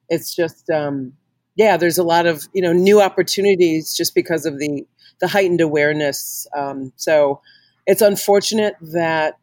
it's 0.09 0.35
just, 0.35 0.71
um, 0.71 1.13
yeah, 1.57 1.77
there's 1.77 1.99
a 1.99 2.05
lot 2.05 2.27
of 2.27 2.45
you 2.53 2.63
know 2.63 2.73
new 2.73 3.01
opportunities 3.01 3.95
just 3.97 4.15
because 4.15 4.47
of 4.47 4.59
the 4.59 4.87
the 5.21 5.29
heightened 5.29 5.61
awareness. 5.61 6.47
Um, 6.57 6.93
so 6.97 7.41
it's 7.87 8.03
unfortunate 8.03 8.77
that 8.93 9.39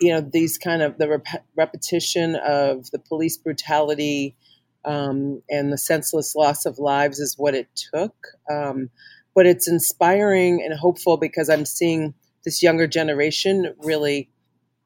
you 0.00 0.12
know 0.12 0.20
these 0.20 0.58
kind 0.58 0.82
of 0.82 0.98
the 0.98 1.08
rep- 1.08 1.44
repetition 1.56 2.36
of 2.36 2.90
the 2.90 2.98
police 2.98 3.36
brutality 3.36 4.36
um, 4.84 5.42
and 5.48 5.72
the 5.72 5.78
senseless 5.78 6.34
loss 6.34 6.66
of 6.66 6.78
lives 6.78 7.18
is 7.18 7.34
what 7.38 7.54
it 7.54 7.68
took. 7.94 8.14
Um, 8.50 8.90
but 9.34 9.46
it's 9.46 9.68
inspiring 9.68 10.62
and 10.64 10.78
hopeful 10.78 11.16
because 11.16 11.48
I'm 11.48 11.66
seeing 11.66 12.14
this 12.44 12.62
younger 12.62 12.86
generation 12.86 13.74
really 13.78 14.30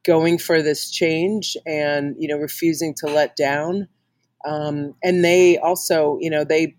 going 0.05 0.39
for 0.39 0.63
this 0.63 0.91
change 0.91 1.57
and 1.67 2.17
you 2.19 2.29
know 2.29 2.39
refusing 2.39 2.95
to 2.99 3.07
let 3.07 3.37
down. 3.37 3.89
Um, 4.47 4.95
and 5.03 5.25
they 5.25 5.59
also, 5.59 6.19
you 6.21 6.31
know, 6.31 6.45
they 6.45 6.75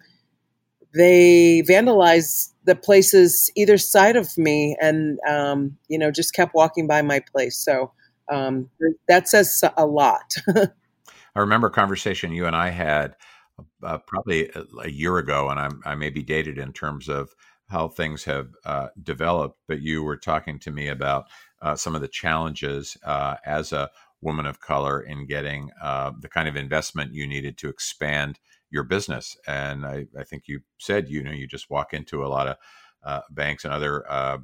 they 0.94 1.64
vandalized 1.68 2.52
the 2.66 2.76
places 2.76 3.50
either 3.56 3.78
side 3.78 4.16
of 4.16 4.38
me 4.38 4.76
and 4.82 5.20
um, 5.28 5.78
you 5.88 5.98
know 5.98 6.12
just 6.12 6.34
kept 6.34 6.54
walking 6.54 6.88
by 6.88 7.02
my 7.02 7.20
place. 7.20 7.58
So 7.58 7.92
um, 8.32 8.70
that 9.08 9.28
says 9.28 9.64
a 9.78 9.86
lot. 9.86 10.36
I 11.36 11.40
remember 11.40 11.68
a 11.68 11.72
conversation 11.72 12.34
you 12.34 12.46
and 12.46 12.56
i 12.56 12.70
had 12.70 13.16
uh, 13.84 13.98
probably 14.00 14.50
a 14.84 14.90
year 14.90 15.18
ago 15.18 15.50
and 15.50 15.60
I'm, 15.60 15.82
i 15.86 15.96
may 15.96 16.10
be 16.10 16.24
dated 16.24 16.58
in 16.58 16.74
terms 16.74 17.08
of 17.08 17.34
how 17.70 17.88
things 17.88 18.24
have 18.26 18.50
uh, 18.66 18.88
developed 19.02 19.58
but 19.68 19.82
you 19.82 20.04
were 20.04 20.18
talking 20.18 20.60
to 20.60 20.72
me 20.72 20.88
about 20.88 21.26
uh, 21.62 21.76
some 21.76 21.96
of 21.96 22.02
the 22.02 22.08
challenges 22.08 22.98
uh, 23.06 23.36
as 23.46 23.72
a 23.72 23.90
woman 24.22 24.46
of 24.46 24.60
color 24.60 25.02
in 25.02 25.26
getting 25.26 25.72
uh, 25.82 26.12
the 26.20 26.30
kind 26.30 26.48
of 26.48 26.56
investment 26.56 27.14
you 27.14 27.28
needed 27.28 27.58
to 27.58 27.70
expand 27.70 28.40
your 28.70 28.84
business. 28.84 29.38
And 29.48 29.86
I, 29.86 30.06
I 30.18 30.24
think 30.24 30.48
you 30.48 30.62
said, 30.80 31.10
you 31.10 31.24
know, 31.24 31.32
you 31.32 31.48
just 31.48 31.70
walk 31.70 31.94
into 31.94 32.24
a 32.24 32.28
lot 32.28 32.48
of 32.48 32.56
uh, 33.04 33.22
banks 33.32 33.66
and 33.66 33.74
other 33.74 34.10
uh, 34.10 34.38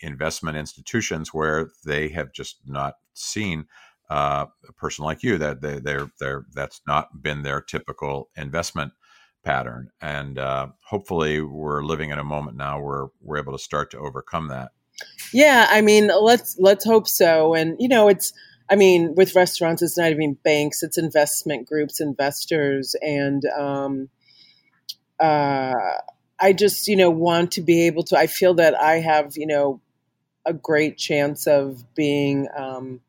investment 0.00 0.56
institutions 0.56 1.32
where 1.32 1.70
they 1.84 2.08
have 2.08 2.32
just 2.32 2.56
not 2.66 2.94
seen 3.14 3.66
uh, 4.10 4.46
a 4.66 4.72
person 4.72 5.04
like 5.04 5.22
you 5.22 5.38
that 5.38 5.60
they, 5.60 5.78
they're, 5.78 6.10
they're, 6.18 6.46
that's 6.54 6.80
not 6.86 7.22
been 7.22 7.42
their 7.42 7.60
typical 7.60 8.30
investment 8.36 8.92
pattern. 9.44 9.90
And 10.00 10.38
uh, 10.38 10.68
hopefully 10.84 11.40
we're 11.42 11.82
living 11.82 12.10
in 12.10 12.18
a 12.18 12.24
moment 12.24 12.56
now 12.56 12.80
where 12.80 13.08
we're 13.20 13.38
able 13.38 13.52
to 13.52 13.58
start 13.58 13.90
to 13.90 13.98
overcome 13.98 14.48
that. 14.48 14.72
Yeah, 15.32 15.66
I 15.70 15.80
mean, 15.80 16.10
let's 16.20 16.56
let's 16.58 16.84
hope 16.84 17.06
so. 17.06 17.54
And 17.54 17.76
you 17.78 17.88
know, 17.88 18.08
it's 18.08 18.32
I 18.70 18.76
mean, 18.76 19.14
with 19.14 19.34
restaurants, 19.34 19.82
it's 19.82 19.98
not 19.98 20.10
even 20.10 20.34
banks; 20.44 20.82
it's 20.82 20.98
investment 20.98 21.68
groups, 21.68 22.00
investors, 22.00 22.94
and 23.02 23.42
um, 23.58 24.08
uh, 25.20 25.74
I 26.40 26.52
just 26.52 26.86
you 26.88 26.96
know 26.96 27.10
want 27.10 27.52
to 27.52 27.60
be 27.62 27.86
able 27.86 28.04
to. 28.04 28.18
I 28.18 28.26
feel 28.26 28.54
that 28.54 28.78
I 28.80 28.96
have 29.00 29.36
you 29.36 29.46
know 29.46 29.80
a 30.46 30.52
great 30.54 30.98
chance 30.98 31.46
of 31.46 31.84
being 31.94 32.48
um, 32.56 33.00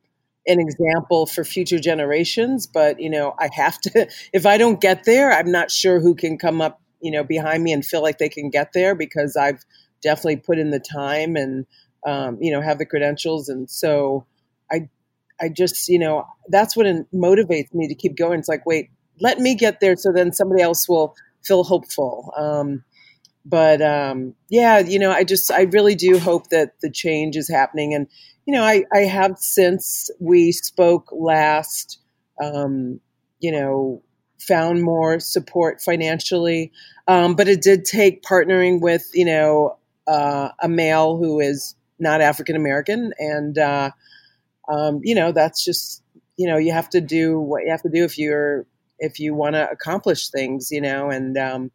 an 0.48 0.60
example 0.60 1.26
for 1.28 1.44
future 1.44 1.80
generations. 1.80 2.68
But 2.68 3.00
you 3.00 3.10
know, 3.10 3.36
I 3.40 3.50
have 3.54 3.80
to. 3.82 4.10
If 4.34 4.46
I 4.46 4.58
don't 4.58 4.82
get 4.82 5.06
there, 5.06 5.32
I'm 5.32 5.52
not 5.52 5.72
sure 5.72 6.00
who 6.00 6.16
can 6.16 6.38
come 6.38 6.62
up 6.62 6.82
you 7.02 7.12
know 7.12 7.24
behind 7.24 7.64
me 7.64 7.74
and 7.74 7.86
feel 7.86 8.02
like 8.04 8.20
they 8.20 8.30
can 8.30 8.50
get 8.50 8.74
there 8.74 8.96
because 8.96 9.36
I've 9.38 9.64
definitely 10.02 10.38
put 10.38 10.60
in 10.60 10.72
the 10.72 10.80
time 10.80 11.36
and 11.36 11.66
um, 12.06 12.38
you 12.42 12.52
know 12.52 12.62
have 12.62 12.80
the 12.80 12.86
credentials, 12.86 13.50
and 13.50 13.70
so 13.70 14.26
I 14.72 14.90
I 15.42 15.50
just, 15.50 15.88
you 15.88 16.00
know, 16.00 16.26
that's 16.50 16.76
what 16.76 16.86
motivates 17.14 17.74
me 17.74 17.88
to 17.88 17.96
keep 17.96 18.18
going. 18.18 18.40
It's 18.40 18.50
like, 18.50 18.66
wait, 18.66 18.90
let 19.20 19.40
me 19.40 19.56
get 19.56 19.80
there 19.80 19.96
so 19.96 20.12
then 20.12 20.34
somebody 20.34 20.62
else 20.62 20.88
will 20.88 21.16
feel 21.44 21.64
hopeful. 21.64 22.34
Um, 22.38 22.84
but 23.46 23.82
um, 23.82 24.36
yeah, 24.50 24.80
you 24.80 25.00
know, 25.00 25.12
I 25.12 25.24
just, 25.24 25.52
I 25.52 25.62
really 25.64 25.96
do 25.96 26.20
hope 26.20 26.50
that 26.50 26.74
the 26.82 26.92
change 26.92 27.36
is 27.36 27.50
happening. 27.50 27.94
And, 27.94 28.08
you 28.46 28.54
know, 28.54 28.64
I, 28.64 28.84
I 28.94 29.00
have 29.00 29.38
since 29.38 30.10
we 30.20 30.52
spoke 30.52 31.10
last, 31.12 32.00
um, 32.44 33.00
you 33.40 33.52
know, 33.52 34.04
found 34.40 34.84
more 34.84 35.20
support 35.20 35.82
financially. 35.82 36.72
Um, 37.08 37.36
but 37.36 37.48
it 37.48 37.62
did 37.62 37.86
take 37.86 38.24
partnering 38.24 38.82
with, 38.82 39.10
you 39.14 39.26
know, 39.26 39.78
uh, 40.08 40.50
a 40.62 40.70
male 40.70 41.18
who 41.18 41.40
is 41.40 41.76
not 42.00 42.22
African 42.22 42.56
American 42.56 43.14
and, 43.18 43.58
uh, 43.58 43.92
um, 44.72 45.02
you 45.04 45.16
know, 45.16 45.32
that's 45.32 45.64
just, 45.64 46.04
you 46.38 46.48
know, 46.48 46.58
you 46.58 46.72
have 46.72 46.90
to 46.90 47.02
do 47.02 47.40
what 47.40 47.64
you 47.64 47.72
have 47.72 47.82
to 47.82 47.90
do 47.90 48.04
if 48.04 48.18
you're, 48.18 48.66
if 49.00 49.20
you 49.20 49.34
want 49.34 49.56
to 49.56 49.70
accomplish 49.70 50.30
things, 50.30 50.70
you 50.72 50.82
know, 50.82 51.10
and, 51.10 51.38
um, 51.38 51.72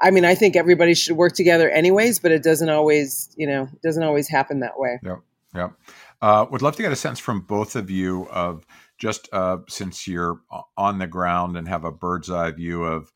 I 0.00 0.10
mean, 0.10 0.24
I 0.24 0.34
think 0.34 0.56
everybody 0.56 0.94
should 0.94 1.16
work 1.16 1.34
together 1.34 1.70
anyways, 1.70 2.18
but 2.18 2.32
it 2.32 2.42
doesn't 2.42 2.68
always, 2.68 3.32
you 3.36 3.46
know, 3.46 3.68
doesn't 3.84 4.02
always 4.02 4.28
happen 4.28 4.60
that 4.60 4.78
way. 4.78 4.98
Yeah. 5.02 5.16
Yeah. 5.54 5.68
Uh, 6.20 6.46
would 6.50 6.62
love 6.62 6.76
to 6.76 6.82
get 6.82 6.92
a 6.92 6.96
sense 6.96 7.18
from 7.18 7.42
both 7.42 7.76
of 7.76 7.90
you 7.90 8.26
of 8.30 8.66
just 8.98 9.28
uh, 9.32 9.58
since 9.68 10.08
you're 10.08 10.40
on 10.76 10.98
the 10.98 11.06
ground 11.06 11.56
and 11.56 11.68
have 11.68 11.84
a 11.84 11.92
bird's 11.92 12.30
eye 12.30 12.50
view 12.52 12.84
of 12.84 13.12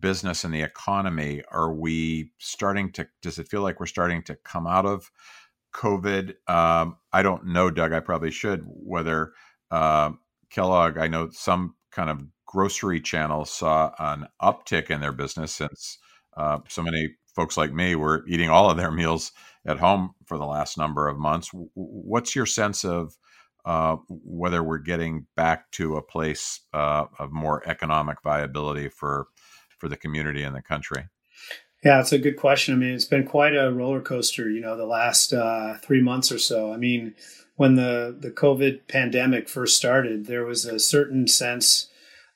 business 0.00 0.42
and 0.42 0.52
the 0.52 0.62
economy, 0.62 1.42
are 1.50 1.72
we 1.72 2.32
starting 2.38 2.90
to, 2.92 3.06
does 3.22 3.38
it 3.38 3.48
feel 3.48 3.62
like 3.62 3.78
we're 3.78 3.86
starting 3.86 4.22
to 4.24 4.34
come 4.34 4.66
out 4.66 4.84
of 4.84 5.10
COVID. 5.76 6.34
Um, 6.48 6.96
I 7.12 7.22
don't 7.22 7.46
know, 7.46 7.70
Doug. 7.70 7.92
I 7.92 8.00
probably 8.00 8.30
should. 8.30 8.64
Whether 8.66 9.32
uh, 9.70 10.12
Kellogg, 10.50 10.98
I 10.98 11.06
know 11.06 11.28
some 11.30 11.74
kind 11.92 12.10
of 12.10 12.22
grocery 12.46 13.00
channel 13.00 13.44
saw 13.44 13.92
an 13.98 14.26
uptick 14.40 14.90
in 14.90 15.00
their 15.00 15.12
business 15.12 15.54
since 15.54 15.98
uh, 16.36 16.58
so 16.68 16.82
many 16.82 17.16
folks 17.34 17.56
like 17.56 17.72
me 17.72 17.94
were 17.94 18.24
eating 18.26 18.48
all 18.48 18.70
of 18.70 18.76
their 18.76 18.90
meals 18.90 19.32
at 19.66 19.78
home 19.78 20.12
for 20.24 20.38
the 20.38 20.46
last 20.46 20.78
number 20.78 21.08
of 21.08 21.18
months. 21.18 21.50
What's 21.74 22.34
your 22.34 22.46
sense 22.46 22.84
of 22.84 23.14
uh, 23.64 23.96
whether 24.08 24.62
we're 24.62 24.78
getting 24.78 25.26
back 25.36 25.70
to 25.72 25.96
a 25.96 26.02
place 26.02 26.60
uh, 26.72 27.06
of 27.18 27.32
more 27.32 27.62
economic 27.68 28.22
viability 28.22 28.88
for 28.88 29.26
for 29.78 29.88
the 29.88 29.96
community 29.96 30.42
and 30.42 30.56
the 30.56 30.62
country? 30.62 31.08
Yeah, 31.84 32.00
it's 32.00 32.12
a 32.12 32.18
good 32.18 32.36
question. 32.36 32.74
I 32.74 32.78
mean, 32.78 32.94
it's 32.94 33.04
been 33.04 33.26
quite 33.26 33.54
a 33.54 33.70
roller 33.72 34.00
coaster, 34.00 34.48
you 34.48 34.60
know, 34.60 34.76
the 34.76 34.86
last 34.86 35.32
uh, 35.32 35.74
three 35.82 36.00
months 36.00 36.32
or 36.32 36.38
so. 36.38 36.72
I 36.72 36.76
mean, 36.76 37.14
when 37.56 37.74
the, 37.74 38.16
the 38.18 38.30
COVID 38.30 38.88
pandemic 38.88 39.48
first 39.48 39.76
started, 39.76 40.26
there 40.26 40.44
was 40.44 40.64
a 40.64 40.78
certain 40.78 41.28
sense 41.28 41.88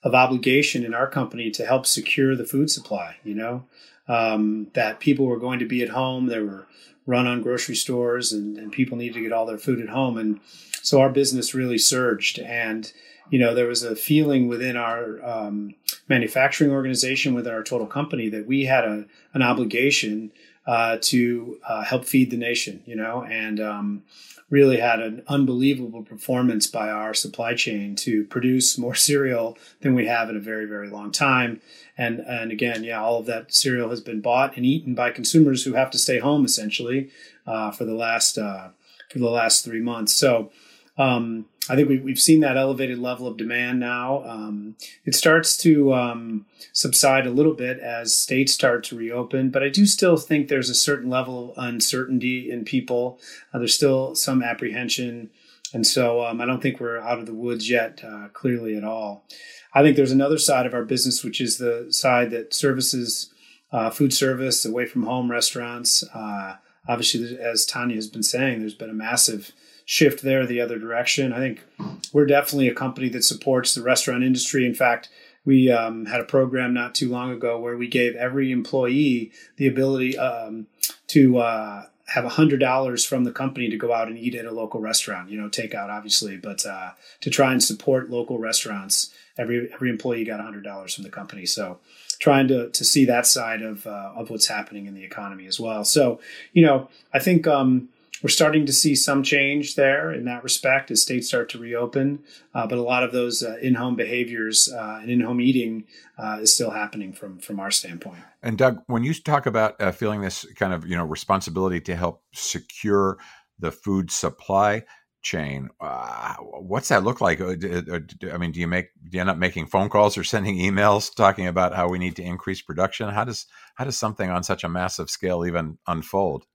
of 0.03 0.15
obligation 0.15 0.85
in 0.85 0.95
our 0.95 1.09
company 1.09 1.51
to 1.51 1.67
help 1.67 1.87
secure 1.87 2.37
the 2.37 2.47
food 2.47 2.71
supply, 2.71 3.17
you 3.25 3.35
know, 3.35 3.65
um, 4.09 4.69
that 4.75 5.01
people 5.01 5.27
were 5.27 5.39
going 5.39 5.59
to 5.59 5.67
be 5.67 5.83
at 5.83 5.91
home. 5.91 6.27
There 6.27 6.45
were 6.45 6.67
run 7.07 7.27
on 7.27 7.43
grocery 7.43 7.75
stores 7.75 8.33
and, 8.33 8.57
and 8.57 8.73
people 8.73 8.97
needed 8.97 9.15
to 9.15 9.23
get 9.23 9.33
all 9.33 9.47
their 9.47 9.59
food 9.59 9.81
at 9.81 9.89
home. 9.89 10.17
And 10.17 10.41
so 10.83 11.01
our 11.01 11.11
business 11.11 11.55
really 11.55 11.79
surged 11.79 12.39
and 12.39 12.91
you 13.31 13.39
know, 13.39 13.55
there 13.55 13.67
was 13.67 13.83
a 13.83 13.97
feeling 13.97 14.49
within 14.49 14.77
our 14.77 15.25
um, 15.25 15.75
manufacturing 16.09 16.71
organization, 16.71 17.35
within 17.35 17.53
our 17.53 17.63
total 17.63 17.87
company, 17.87 18.29
that 18.29 18.47
we 18.47 18.65
had 18.65 18.85
a, 18.85 19.07
an 19.33 19.43
obligation 19.43 20.33
uh, 20.67 20.99
to 21.01 21.59
uh, 21.67 21.83
help 21.83 22.05
feed 22.05 22.31
the 22.31 22.37
nation, 22.37 22.83
you 22.87 22.95
know, 22.95 23.23
and 23.25 23.61
um, 23.61 24.03
really 24.51 24.79
had 24.79 25.01
an 25.01 25.23
unbelievable 25.29 26.03
performance 26.03 26.67
by 26.67 26.91
our 26.91 27.15
supply 27.15 27.55
chain 27.55 27.95
to 27.95 28.25
produce 28.25 28.77
more 28.77 28.95
cereal 29.09 29.57
than 29.81 29.95
we 29.95 30.07
have 30.07 30.29
in 30.29 30.37
a 30.37 30.41
very, 30.41 30.67
very 30.67 30.89
long 30.91 31.11
time. 31.11 31.61
And, 31.97 32.21
and 32.21 32.51
again, 32.51 32.85
yeah, 32.85 33.01
all 33.01 33.21
of 33.21 33.27
that 33.27 33.55
cereal 33.55 33.91
has 33.91 34.01
been 34.01 34.21
bought 34.21 34.57
and 34.57 34.67
eaten 34.67 34.95
by 34.95 35.11
consumers 35.11 35.65
who 35.65 35.75
have 35.75 35.91
to 35.93 35.99
stay 35.99 36.19
home 36.19 36.45
essentially 36.45 37.11
uh, 37.47 37.71
for 37.71 37.85
the 37.85 37.95
last 37.95 38.39
uh, 38.39 38.71
for 39.11 39.19
the 39.19 39.29
last 39.29 39.65
three 39.65 39.81
months. 39.81 40.15
So 40.15 40.53
um, 40.97 41.47
I 41.69 41.77
think 41.77 41.89
we, 41.89 42.11
have 42.11 42.19
seen 42.19 42.41
that 42.41 42.57
elevated 42.57 42.99
level 42.99 43.27
of 43.27 43.37
demand 43.37 43.81
now. 43.81 44.25
Um, 44.25 44.77
it 45.05 45.15
starts 45.15 45.57
to 45.59 45.95
um, 45.95 46.47
subside 46.73 47.27
a 47.27 47.31
little 47.31 47.55
bit 47.55 47.79
as 47.79 48.17
states 48.17 48.53
start 48.53 48.83
to 48.85 48.97
reopen, 48.97 49.51
but 49.51 49.63
I 49.63 49.69
do 49.69 49.87
still 49.87 50.17
think 50.17 50.49
there's 50.49 50.71
a 50.71 50.75
certain 50.75 51.11
level 51.11 51.53
of 51.53 51.65
uncertainty 51.65 52.51
in 52.51 52.65
people. 52.65 53.21
Uh, 53.53 53.59
there's 53.59 53.75
still 53.75 54.15
some 54.15 54.43
apprehension. 54.43 55.31
And 55.73 55.87
so 55.87 56.25
um, 56.25 56.41
I 56.41 56.47
don't 56.47 56.63
think 56.63 56.81
we're 56.81 56.99
out 56.99 57.19
of 57.19 57.27
the 57.27 57.35
woods 57.35 57.71
yet, 57.71 58.03
uh, 58.03 58.29
clearly 58.33 58.77
at 58.77 58.85
all. 58.85 59.25
I 59.73 59.83
think 59.83 59.97
there's 59.97 60.11
another 60.11 60.39
side 60.39 60.67
of 60.67 60.75
our 60.75 60.85
business, 60.85 61.23
which 61.23 61.41
is 61.41 61.59
the 61.59 61.87
side 61.91 62.31
that 62.31 62.55
services 62.55 63.33
uh, 63.73 63.91
food 63.91 64.13
service, 64.13 64.65
away 64.65 64.87
from 64.87 65.05
home 65.05 65.31
restaurants. 65.31 66.03
Uh, 66.13 66.57
obviously, 66.89 67.39
as 67.39 67.65
Tanya 67.65 67.95
has 67.95 68.09
been 68.09 68.23
saying, 68.23 68.61
there's 68.61 68.75
been 68.75 68.91
a 68.91 68.95
massive 68.95 69.53
shift 69.91 70.23
there 70.23 70.47
the 70.47 70.61
other 70.61 70.79
direction. 70.79 71.33
I 71.33 71.39
think 71.39 71.65
we're 72.13 72.25
definitely 72.25 72.69
a 72.69 72.75
company 72.75 73.09
that 73.09 73.25
supports 73.25 73.75
the 73.75 73.83
restaurant 73.83 74.23
industry. 74.23 74.65
In 74.65 74.73
fact, 74.73 75.09
we 75.45 75.69
um, 75.69 76.07
had 76.07 76.21
a 76.21 76.25
program 76.25 76.73
not 76.73 76.95
too 76.95 77.09
long 77.09 77.33
ago 77.33 77.59
where 77.59 77.77
we 77.77 77.89
gave 77.89 78.15
every 78.15 78.53
employee 78.53 79.33
the 79.57 79.67
ability 79.67 80.17
um, 80.17 80.69
to 81.09 81.39
uh, 81.39 81.87
have 82.07 82.25
$100 82.25 83.05
from 83.05 83.25
the 83.25 83.33
company 83.33 83.69
to 83.69 83.77
go 83.77 83.93
out 83.93 84.07
and 84.07 84.17
eat 84.17 84.37
at 84.37 84.45
a 84.45 84.53
local 84.53 84.81
restaurant, 84.81 85.29
you 85.29 85.41
know, 85.41 85.49
takeout 85.49 85.89
obviously, 85.89 86.37
but 86.37 86.65
uh, 86.65 86.91
to 87.21 87.29
try 87.29 87.51
and 87.51 87.61
support 87.61 88.11
local 88.11 88.39
restaurants. 88.39 89.13
Every, 89.37 89.73
every 89.75 89.91
employee 89.91 90.25
got 90.25 90.39
a 90.39 90.45
$100 90.45 90.95
from 90.95 91.03
the 91.03 91.11
company. 91.11 91.47
So 91.47 91.81
trying 92.21 92.47
to, 92.47 92.71
to 92.71 92.85
see 92.85 93.07
that 93.07 93.27
side 93.27 93.63
of, 93.63 93.89
uh, 93.89 94.13
of 94.15 94.31
what's 94.31 94.47
happening 94.47 94.87
in 94.87 94.95
the 94.95 95.03
economy 95.03 95.49
as 95.49 95.59
well. 95.59 95.83
So, 95.85 96.21
you 96.53 96.65
know, 96.65 96.89
I 97.13 97.19
think, 97.19 97.49
um, 97.49 97.89
we're 98.23 98.29
starting 98.29 98.67
to 98.67 98.73
see 98.73 98.95
some 98.95 99.23
change 99.23 99.77
there 99.77 100.13
in 100.13 100.25
that 100.25 100.43
respect 100.43 100.91
as 100.91 101.03
states 101.03 101.29
start 101.29 101.49
to 101.51 101.59
reopen. 101.59 102.21
Uh, 102.55 102.67
but 102.67 102.79
a 102.79 102.83
lot 102.83 103.03
of 103.03 103.13
those 103.13 103.43
uh, 103.43 103.57
in-home 103.63 103.97
behaviors 103.97 104.71
uh, 104.73 104.99
and 105.01 105.11
in-home 105.11 105.41
eating 105.41 105.85
uh, 106.19 106.39
is 106.41 106.55
still 106.55 106.71
happening 106.71 107.13
from 107.13 107.39
from 107.39 107.59
our 107.61 107.71
standpoint. 107.71 108.23
And 108.43 108.59
Doug, 108.59 108.83
when 108.87 109.05
you 109.05 109.15
talk 109.15 109.47
about 109.47 109.81
uh, 109.81 109.93
feeling 109.93 110.21
this 110.21 110.47
kind 110.57 110.73
of 110.73 110.87
you 110.87 110.97
know 110.97 111.05
responsibility 111.05 111.81
to 111.83 111.97
help 111.97 112.23
secure 112.33 113.19
the 113.59 113.73
food 113.73 114.11
supply 114.11 114.85
chain, 115.23 115.69
uh, 115.81 116.35
what's 116.37 116.89
that 116.89 117.05
look 117.05 117.21
like? 117.21 117.41
I 117.41 118.39
mean, 118.39 118.53
do 118.53 118.61
you 118.61 118.67
make 118.67 118.89
do 119.09 119.17
you 119.17 119.21
end 119.21 119.31
up 119.31 119.39
making 119.39 119.67
phone 119.67 119.89
calls 119.89 120.17
or 120.19 120.25
sending 120.25 120.57
emails 120.57 121.15
talking 121.15 121.47
about 121.47 121.75
how 121.75 121.89
we 121.89 121.99
need 121.99 122.17
to 122.17 122.23
increase 122.23 122.63
production? 122.63 123.09
How 123.09 123.25
does 123.25 123.47
how 123.77 123.85
does 123.85 123.99
something 123.99 124.31
on 124.31 124.43
such 124.43 124.65
a 124.65 124.69
massive 124.69 125.11
scale 125.11 125.47
even 125.47 125.79
unfold? 125.87 126.47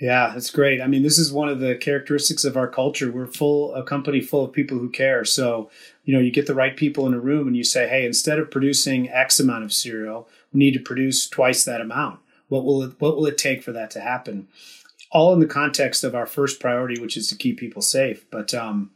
Yeah, 0.00 0.32
that's 0.34 0.50
great. 0.50 0.80
I 0.80 0.88
mean, 0.88 1.02
this 1.02 1.18
is 1.18 1.32
one 1.32 1.48
of 1.48 1.60
the 1.60 1.76
characteristics 1.76 2.44
of 2.44 2.56
our 2.56 2.66
culture. 2.66 3.12
We're 3.12 3.28
full 3.28 3.74
a 3.74 3.84
company 3.84 4.20
full 4.20 4.44
of 4.44 4.52
people 4.52 4.78
who 4.78 4.90
care. 4.90 5.24
So, 5.24 5.70
you 6.04 6.12
know, 6.12 6.20
you 6.20 6.32
get 6.32 6.46
the 6.46 6.54
right 6.54 6.76
people 6.76 7.06
in 7.06 7.14
a 7.14 7.20
room 7.20 7.46
and 7.46 7.56
you 7.56 7.62
say, 7.62 7.88
"Hey, 7.88 8.04
instead 8.04 8.40
of 8.40 8.50
producing 8.50 9.08
X 9.08 9.38
amount 9.38 9.64
of 9.64 9.72
cereal, 9.72 10.28
we 10.52 10.58
need 10.58 10.74
to 10.74 10.80
produce 10.80 11.28
twice 11.28 11.64
that 11.64 11.80
amount. 11.80 12.18
What 12.48 12.64
will 12.64 12.82
it 12.82 12.92
what 12.98 13.16
will 13.16 13.26
it 13.26 13.38
take 13.38 13.62
for 13.62 13.72
that 13.72 13.90
to 13.92 14.00
happen?" 14.00 14.48
All 15.12 15.32
in 15.32 15.38
the 15.38 15.46
context 15.46 16.02
of 16.02 16.14
our 16.14 16.26
first 16.26 16.58
priority, 16.58 17.00
which 17.00 17.16
is 17.16 17.28
to 17.28 17.36
keep 17.36 17.58
people 17.58 17.82
safe. 17.82 18.26
But 18.32 18.52
um, 18.52 18.90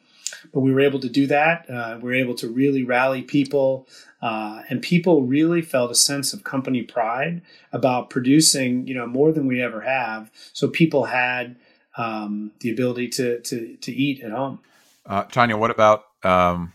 but 0.53 0.61
we 0.61 0.73
were 0.73 0.81
able 0.81 1.01
to 1.01 1.09
do 1.09 1.27
that. 1.27 1.69
Uh, 1.71 1.99
we 2.01 2.05
were 2.05 2.15
able 2.15 2.35
to 2.35 2.49
really 2.49 2.83
rally 2.83 3.23
people, 3.23 3.89
uh, 4.23 4.63
and 4.69 4.83
people 4.83 5.23
really 5.23 5.63
felt 5.63 5.91
a 5.91 5.95
sense 5.95 6.33
of 6.33 6.45
company 6.45 6.83
pride 6.83 7.43
about 7.73 8.11
producing, 8.11 8.87
you 8.87 8.95
know, 8.95 9.07
more 9.07 9.33
than 9.33 9.47
we 9.47 9.63
ever 9.63 9.81
have. 9.83 10.31
So 10.53 10.69
people 10.69 11.05
had 11.05 11.57
um, 11.97 12.53
the 12.61 12.71
ability 12.71 13.09
to 13.09 13.41
to 13.41 13.77
to 13.77 13.93
eat 13.93 14.23
at 14.23 14.31
home. 14.31 14.61
Uh, 15.05 15.25
Tanya, 15.25 15.57
what 15.57 15.71
about 15.71 16.05
um, 16.23 16.73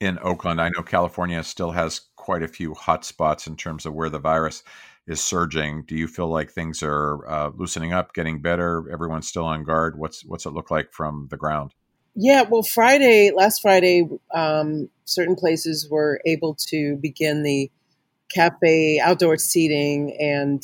in 0.00 0.18
Oakland? 0.22 0.60
I 0.60 0.70
know 0.70 0.82
California 0.82 1.42
still 1.44 1.70
has 1.70 2.00
quite 2.16 2.42
a 2.42 2.48
few 2.48 2.74
hot 2.74 3.04
spots 3.04 3.46
in 3.46 3.56
terms 3.56 3.86
of 3.86 3.94
where 3.94 4.10
the 4.10 4.18
virus 4.18 4.62
is 5.06 5.22
surging. 5.22 5.82
Do 5.84 5.96
you 5.96 6.06
feel 6.06 6.28
like 6.28 6.50
things 6.50 6.82
are 6.82 7.26
uh, 7.28 7.50
loosening 7.54 7.92
up, 7.92 8.12
getting 8.12 8.42
better? 8.42 8.84
Everyone's 8.92 9.26
still 9.26 9.46
on 9.46 9.64
guard. 9.64 9.98
What's 9.98 10.24
what's 10.24 10.44
it 10.44 10.50
look 10.50 10.70
like 10.70 10.92
from 10.92 11.28
the 11.30 11.36
ground? 11.36 11.72
Yeah, 12.20 12.42
well, 12.42 12.64
Friday, 12.64 13.30
last 13.30 13.62
Friday, 13.62 14.02
um, 14.34 14.88
certain 15.04 15.36
places 15.36 15.88
were 15.88 16.20
able 16.26 16.56
to 16.66 16.96
begin 16.96 17.44
the 17.44 17.70
cafe 18.34 18.98
outdoor 18.98 19.36
seating, 19.36 20.16
and 20.20 20.60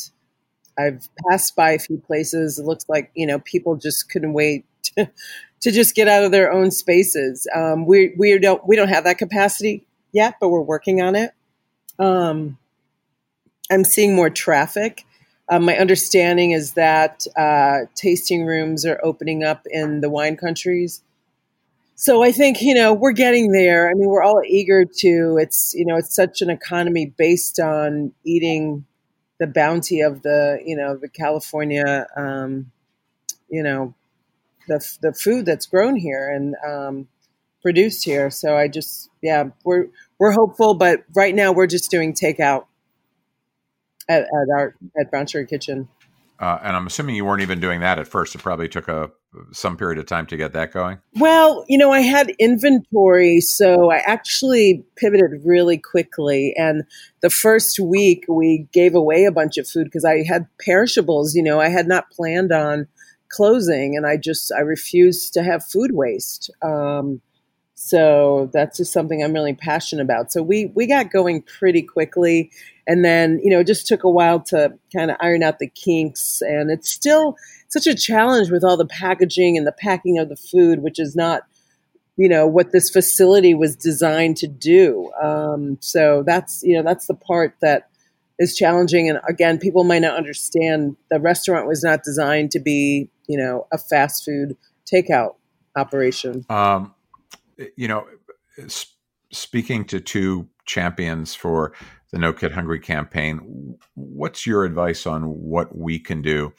I've 0.77 1.09
passed 1.31 1.55
by 1.55 1.71
a 1.71 1.79
few 1.79 1.99
places. 1.99 2.59
It 2.59 2.65
looks 2.67 2.87
like 2.89 3.13
you 3.15 3.25
know 3.25 3.39
people 3.39 3.77
just 3.77 4.11
couldn't 4.11 4.33
wait 4.33 4.67
to, 4.99 5.09
to 5.61 5.71
just 5.71 5.95
get 5.95 6.09
out 6.09 6.25
of 6.25 6.33
their 6.33 6.53
own 6.53 6.73
spaces. 6.73 7.47
Um, 7.55 7.87
we 7.87 8.17
we 8.19 8.37
don't 8.41 8.67
we 8.67 8.75
don't 8.75 8.89
have 8.89 9.05
that 9.05 9.19
capacity 9.19 9.87
yet, 10.11 10.35
but 10.41 10.49
we're 10.49 10.61
working 10.61 11.03
on 11.03 11.15
it. 11.15 11.31
Um, 12.01 12.59
I'm 13.71 13.85
seeing 13.85 14.17
more 14.17 14.29
traffic. 14.29 15.05
Um, 15.49 15.67
my 15.67 15.77
understanding 15.79 16.51
is 16.51 16.73
that 16.73 17.29
uh, 17.37 17.83
tasting 17.95 18.45
rooms 18.45 18.85
are 18.85 18.99
opening 19.05 19.45
up 19.45 19.69
in 19.71 20.01
the 20.01 20.11
wine 20.11 20.37
countries 20.37 21.01
so 21.97 22.23
I 22.23 22.33
think 22.33 22.61
you 22.61 22.75
know 22.75 22.93
we're 22.93 23.13
getting 23.13 23.53
there. 23.53 23.89
I 23.89 23.95
mean, 23.95 24.09
we're 24.09 24.23
all 24.23 24.43
eager 24.47 24.85
to. 24.85 25.39
It's 25.41 25.75
you 25.75 25.85
know 25.85 25.97
it's 25.97 26.15
such 26.15 26.43
an 26.43 26.51
economy 26.51 27.13
based 27.17 27.61
on 27.61 28.13
eating 28.25 28.85
the 29.41 29.47
bounty 29.47 30.01
of 30.01 30.23
the 30.23 30.61
you 30.65 30.77
know 30.77 30.97
the 30.97 31.09
California 31.09 32.07
um, 32.17 32.71
you 33.49 33.63
know 33.63 33.95
the 34.69 34.85
the 35.03 35.13
food 35.13 35.47
that's 35.47 35.67
grown 35.67 35.97
here 35.97 36.29
and 36.29 36.55
um, 36.67 37.09
produced 37.63 38.05
here. 38.05 38.31
So 38.31 38.57
I 38.57 38.69
just 38.69 39.11
yeah 39.23 39.45
we're 39.65 39.87
we're 40.19 40.33
hopeful, 40.33 40.75
but 40.75 41.05
right 41.15 41.35
now 41.35 41.53
we're 41.53 41.67
just 41.67 41.91
doing 41.91 42.13
takeout 42.13 42.67
at, 44.09 44.23
at 44.23 44.49
our 44.57 44.75
at 44.99 45.11
Brown 45.11 45.27
Sugar 45.27 45.47
Kitchen. 45.47 45.89
Uh, 46.41 46.59
and 46.63 46.77
I'm 46.77 46.87
assuming 46.87 47.15
you 47.15 47.25
weren't 47.25 47.43
even 47.43 47.61
doing 47.61 47.81
that 47.81 47.99
at 47.99 48.09
first. 48.09 48.35
It 48.35 48.39
probably 48.39 48.69
took 48.69 48.89
a 48.89 49.13
some 49.53 49.77
period 49.77 49.99
of 49.99 50.07
time 50.07 50.27
to 50.27 50.37
get 50.37 50.53
that 50.53 50.73
going. 50.73 50.99
Well, 51.15 51.65
you 51.69 51.79
know, 51.79 51.93
I 51.93 52.01
had 52.01 52.31
inventory, 52.39 53.41
so 53.41 53.91
I 53.91 53.97
actually 53.99 54.85
pivoted 54.97 55.43
really 55.45 55.79
quickly. 55.79 56.55
And 56.57 56.85
the 57.21 57.31
first 57.31 57.79
week, 57.79 58.25
we 58.29 58.67
gave 58.73 58.95
away 58.95 59.25
a 59.25 59.33
bunch 59.33 59.57
of 59.59 59.69
food 59.69 59.85
because 59.85 60.05
I 60.05 60.25
had 60.25 60.47
perishables. 60.61 61.35
You 61.35 61.43
know, 61.43 61.61
I 61.61 61.69
had 61.69 61.87
not 61.87 62.11
planned 62.11 62.53
on 62.53 62.87
closing, 63.29 63.97
and 63.97 64.07
I 64.07 64.17
just 64.17 64.53
I 64.57 64.61
refused 64.61 65.33
to 65.35 65.43
have 65.43 65.65
food 65.65 65.93
waste. 65.93 66.51
Um, 66.63 67.21
so 67.75 68.51
that's 68.53 68.79
just 68.79 68.93
something 68.93 69.23
I'm 69.23 69.33
really 69.33 69.55
passionate 69.55 70.03
about. 70.03 70.33
So 70.33 70.43
we 70.43 70.73
we 70.75 70.87
got 70.87 71.11
going 71.11 71.43
pretty 71.43 71.83
quickly, 71.83 72.51
and 72.87 73.05
then 73.05 73.41
you 73.43 73.51
know 73.51 73.61
it 73.61 73.67
just 73.67 73.87
took 73.87 74.05
a 74.05 74.11
while 74.11 74.41
to 74.45 74.79
kind 74.95 75.11
of 75.11 75.17
iron 75.21 75.43
out 75.43 75.59
the 75.59 75.69
kinks, 75.69 76.41
and 76.41 76.71
it's 76.71 76.91
still 76.91 77.37
such 77.75 77.89
a 77.89 77.95
challenge 77.95 78.51
with 78.51 78.63
all 78.63 78.77
the 78.77 78.87
packaging 78.87 79.59
and 79.59 79.67
the 79.67 79.73
packing 79.73 80.17
of 80.17 80.29
the 80.29 80.37
food, 80.37 80.81
which 80.81 81.01
is 81.01 81.17
not 81.17 81.43
you 82.17 82.29
know 82.29 82.47
what 82.47 82.71
this 82.71 82.91
facility 82.91 83.55
was 83.55 83.75
designed 83.75 84.37
to 84.37 84.47
do. 84.47 85.11
Um, 85.21 85.79
so 85.81 86.23
that's 86.25 86.63
you 86.63 86.77
know 86.77 86.83
that's 86.83 87.07
the 87.07 87.15
part 87.15 87.57
that 87.61 87.89
is 88.39 88.57
challenging, 88.57 89.09
and 89.09 89.19
again, 89.29 89.59
people 89.59 89.85
might 89.85 90.03
not 90.03 90.17
understand 90.17 90.97
the 91.11 91.19
restaurant 91.19 91.67
was 91.67 91.83
not 91.83 92.05
designed 92.05 92.53
to 92.53 92.61
be 92.61 93.11
you 93.27 93.37
know 93.37 93.67
a 93.73 93.79
fast 93.79 94.25
food 94.25 94.57
takeout 94.91 95.35
operation. 95.77 96.47
Um, 96.49 96.95
you 97.77 97.89
know, 97.89 98.07
speaking 99.33 99.85
to 99.87 99.99
two 99.99 100.49
champions 100.67 101.35
for 101.35 101.73
the 102.13 102.19
No 102.19 102.33
Kid 102.33 102.53
Hungry 102.53 102.79
campaign, 102.79 103.77
what's 103.95 104.47
your 104.47 104.65
advice 104.65 105.05
on 105.05 105.25
what 105.25 105.77
we 105.77 105.99
can 105.99 106.23
do 106.23 106.53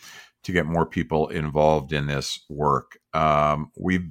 to 0.45 0.51
get 0.51 0.65
more 0.65 0.85
people 0.85 1.27
involved 1.27 1.91
in 1.93 2.07
this 2.07 2.39
work? 2.49 2.97
Um, 3.13 3.71
we've 3.77 4.07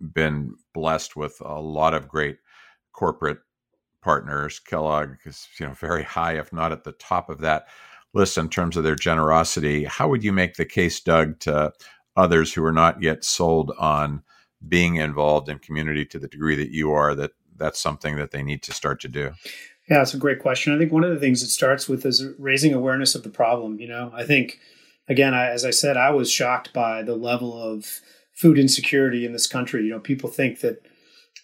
been 0.00 0.54
blessed 0.74 1.16
with 1.16 1.40
a 1.40 1.60
lot 1.60 1.94
of 1.94 2.08
great 2.08 2.38
corporate 2.92 3.38
partners. 4.02 4.60
Kellogg 4.60 5.16
is, 5.24 5.48
you 5.58 5.66
know, 5.66 5.72
very 5.74 6.04
high, 6.04 6.38
if 6.38 6.52
not 6.52 6.72
at 6.72 6.84
the 6.84 6.92
top 6.92 7.28
of 7.28 7.40
that 7.40 7.66
list 8.14 8.38
in 8.38 8.48
terms 8.48 8.76
of 8.76 8.84
their 8.84 8.94
generosity. 8.94 9.84
How 9.84 10.08
would 10.08 10.22
you 10.24 10.32
make 10.32 10.54
the 10.54 10.64
case, 10.64 11.00
Doug, 11.00 11.40
to 11.40 11.72
others 12.16 12.52
who 12.52 12.64
are 12.64 12.72
not 12.72 13.02
yet 13.02 13.24
sold 13.24 13.72
on 13.78 14.22
being 14.66 14.96
involved 14.96 15.48
in 15.48 15.58
community 15.58 16.04
to 16.06 16.18
the 16.18 16.28
degree 16.28 16.56
that 16.56 16.70
you 16.70 16.92
are, 16.92 17.14
that 17.14 17.32
that's 17.56 17.80
something 17.80 18.16
that 18.16 18.30
they 18.30 18.42
need 18.42 18.62
to 18.64 18.72
start 18.72 19.00
to 19.00 19.08
do? 19.08 19.32
Yeah, 19.90 20.02
it's 20.02 20.14
a 20.14 20.18
great 20.18 20.40
question. 20.40 20.74
I 20.74 20.78
think 20.78 20.92
one 20.92 21.04
of 21.04 21.10
the 21.10 21.20
things 21.20 21.42
it 21.42 21.48
starts 21.48 21.88
with 21.88 22.04
is 22.04 22.26
raising 22.38 22.74
awareness 22.74 23.14
of 23.14 23.22
the 23.22 23.30
problem. 23.30 23.80
You 23.80 23.88
know, 23.88 24.10
I 24.14 24.24
think, 24.24 24.58
again, 25.08 25.34
I, 25.34 25.48
as 25.48 25.64
I 25.64 25.70
said, 25.70 25.96
I 25.96 26.10
was 26.10 26.30
shocked 26.30 26.72
by 26.72 27.02
the 27.02 27.16
level 27.16 27.60
of 27.60 28.00
food 28.34 28.58
insecurity 28.58 29.24
in 29.24 29.32
this 29.32 29.46
country. 29.46 29.84
You 29.84 29.90
know, 29.90 30.00
people 30.00 30.30
think 30.30 30.60
that 30.60 30.82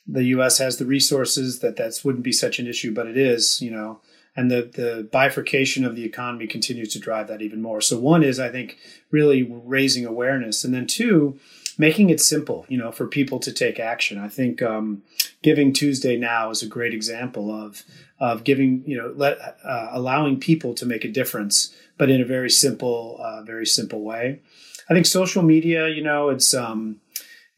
the 0.07 0.25
U.S. 0.25 0.59
has 0.59 0.77
the 0.77 0.87
resources 0.87 1.61
that 1.61 1.77
that 1.77 2.01
wouldn't 2.05 2.25
be 2.25 2.33
such 2.33 2.59
an 2.59 2.67
issue, 2.67 2.93
but 2.93 3.07
it 3.07 3.17
is. 3.17 3.61
You 3.61 3.71
know, 3.71 4.01
and 4.37 4.51
the 4.51 4.63
the 4.63 5.09
bifurcation 5.11 5.85
of 5.85 5.97
the 5.97 6.05
economy 6.05 6.47
continues 6.47 6.93
to 6.93 6.99
drive 6.99 7.29
that 7.29 7.43
even 7.43 7.63
more. 7.63 7.81
So 7.81 7.99
one 7.99 8.23
is, 8.23 8.39
I 8.39 8.51
think, 8.51 8.79
really 9.11 9.43
raising 9.43 10.05
awareness, 10.05 10.65
and 10.65 10.75
then 10.75 10.87
two, 10.87 11.39
making 11.79 12.11
it 12.11 12.21
simple. 12.21 12.67
You 12.69 12.79
know, 12.79 12.93
for 12.93 13.07
people 13.07 13.39
to 13.41 13.53
take 13.53 13.81
action. 13.81 14.19
I 14.19 14.29
think 14.29 14.63
um, 14.63 15.03
Giving 15.45 15.75
Tuesday 15.75 16.17
now 16.17 16.49
is 16.49 16.63
a 16.63 16.67
great 16.67 16.95
example 16.95 17.51
of 17.51 17.83
of 18.19 18.45
giving 18.45 18.83
you 18.87 18.97
know 18.97 19.13
let 19.15 19.37
uh, 19.63 19.91
allowing 19.93 20.41
people 20.41 20.73
to 20.73 20.87
make 20.87 21.05
a 21.05 21.11
difference, 21.11 21.75
but 21.99 22.11
in 22.11 22.21
a 22.21 22.25
very 22.25 22.51
simple, 22.51 23.19
uh, 23.21 23.43
very 23.43 23.67
simple 23.67 24.03
way. 24.03 24.41
I 24.89 24.95
think 24.95 25.07
social 25.07 25.43
media, 25.43 25.89
you 25.89 26.03
know, 26.03 26.29
it's 26.29 26.53
um, 26.55 27.01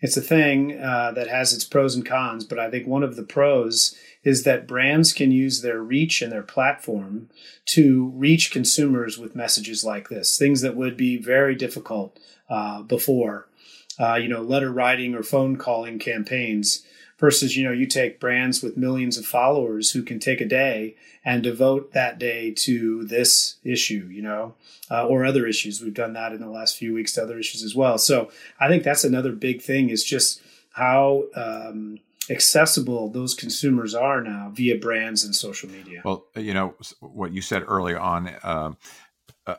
it's 0.00 0.16
a 0.16 0.22
thing 0.22 0.78
uh, 0.78 1.12
that 1.12 1.28
has 1.28 1.52
its 1.52 1.64
pros 1.64 1.94
and 1.94 2.06
cons, 2.06 2.44
but 2.44 2.58
I 2.58 2.70
think 2.70 2.86
one 2.86 3.02
of 3.02 3.16
the 3.16 3.22
pros 3.22 3.96
is 4.22 4.42
that 4.42 4.66
brands 4.66 5.12
can 5.12 5.32
use 5.32 5.62
their 5.62 5.80
reach 5.80 6.20
and 6.20 6.32
their 6.32 6.42
platform 6.42 7.30
to 7.64 8.12
reach 8.14 8.50
consumers 8.50 9.18
with 9.18 9.36
messages 9.36 9.84
like 9.84 10.08
this, 10.08 10.36
things 10.36 10.60
that 10.60 10.76
would 10.76 10.96
be 10.96 11.16
very 11.16 11.54
difficult 11.54 12.18
uh, 12.50 12.82
before. 12.82 13.48
Uh, 13.98 14.16
you 14.16 14.28
know, 14.28 14.42
letter 14.42 14.70
writing 14.70 15.14
or 15.14 15.22
phone 15.22 15.56
calling 15.56 15.98
campaigns 15.98 16.84
versus 17.18 17.56
you 17.56 17.64
know 17.64 17.72
you 17.72 17.86
take 17.86 18.20
brands 18.20 18.62
with 18.62 18.76
millions 18.76 19.16
of 19.16 19.24
followers 19.24 19.90
who 19.90 20.02
can 20.02 20.18
take 20.18 20.40
a 20.40 20.46
day 20.46 20.94
and 21.24 21.42
devote 21.42 21.92
that 21.92 22.18
day 22.18 22.50
to 22.50 23.04
this 23.04 23.56
issue 23.64 24.08
you 24.10 24.22
know 24.22 24.54
uh, 24.90 25.06
or 25.06 25.24
other 25.24 25.46
issues. 25.46 25.80
We've 25.80 25.94
done 25.94 26.12
that 26.12 26.32
in 26.32 26.40
the 26.40 26.50
last 26.50 26.76
few 26.76 26.94
weeks 26.94 27.12
to 27.14 27.22
other 27.22 27.38
issues 27.38 27.62
as 27.62 27.74
well. 27.74 27.98
So 27.98 28.30
i 28.60 28.68
think 28.68 28.82
that's 28.82 29.04
another 29.04 29.32
big 29.32 29.62
thing 29.62 29.90
is 29.90 30.04
just 30.04 30.42
how 30.72 31.24
um, 31.34 31.98
accessible 32.28 33.08
those 33.08 33.34
consumers 33.34 33.94
are 33.94 34.20
now 34.20 34.50
via 34.54 34.78
brands 34.78 35.24
and 35.24 35.34
social 35.34 35.68
media. 35.70 36.02
Well 36.04 36.26
you 36.36 36.54
know 36.54 36.74
what 37.00 37.32
you 37.32 37.40
said 37.40 37.64
early 37.66 37.94
on 37.94 38.28
uh, 38.42 38.72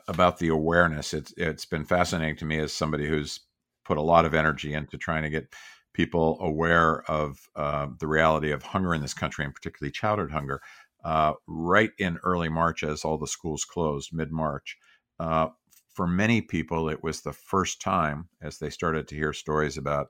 about 0.06 0.38
the 0.38 0.48
awareness 0.48 1.14
it's 1.14 1.32
it's 1.36 1.64
been 1.64 1.84
fascinating 1.84 2.36
to 2.36 2.44
me 2.44 2.58
as 2.58 2.72
somebody 2.72 3.08
who's 3.08 3.40
put 3.84 3.96
a 3.96 4.02
lot 4.02 4.26
of 4.26 4.34
energy 4.34 4.74
into 4.74 4.98
trying 4.98 5.22
to 5.22 5.30
get 5.30 5.48
people 5.98 6.38
aware 6.40 7.02
of 7.10 7.50
uh, 7.56 7.88
the 7.98 8.06
reality 8.06 8.52
of 8.52 8.62
hunger 8.62 8.94
in 8.94 9.02
this 9.02 9.14
country, 9.14 9.44
and 9.44 9.52
particularly 9.52 9.90
childhood 9.90 10.30
hunger, 10.30 10.60
uh, 11.04 11.32
right 11.48 11.90
in 11.98 12.18
early 12.22 12.48
March 12.48 12.84
as 12.84 13.04
all 13.04 13.18
the 13.18 13.26
schools 13.26 13.64
closed, 13.64 14.10
mid 14.12 14.30
March. 14.30 14.78
Uh, 15.18 15.48
for 15.92 16.06
many 16.06 16.40
people, 16.40 16.88
it 16.88 17.02
was 17.02 17.22
the 17.22 17.32
first 17.32 17.80
time 17.80 18.28
as 18.40 18.58
they 18.58 18.70
started 18.70 19.08
to 19.08 19.16
hear 19.16 19.32
stories 19.32 19.76
about 19.76 20.06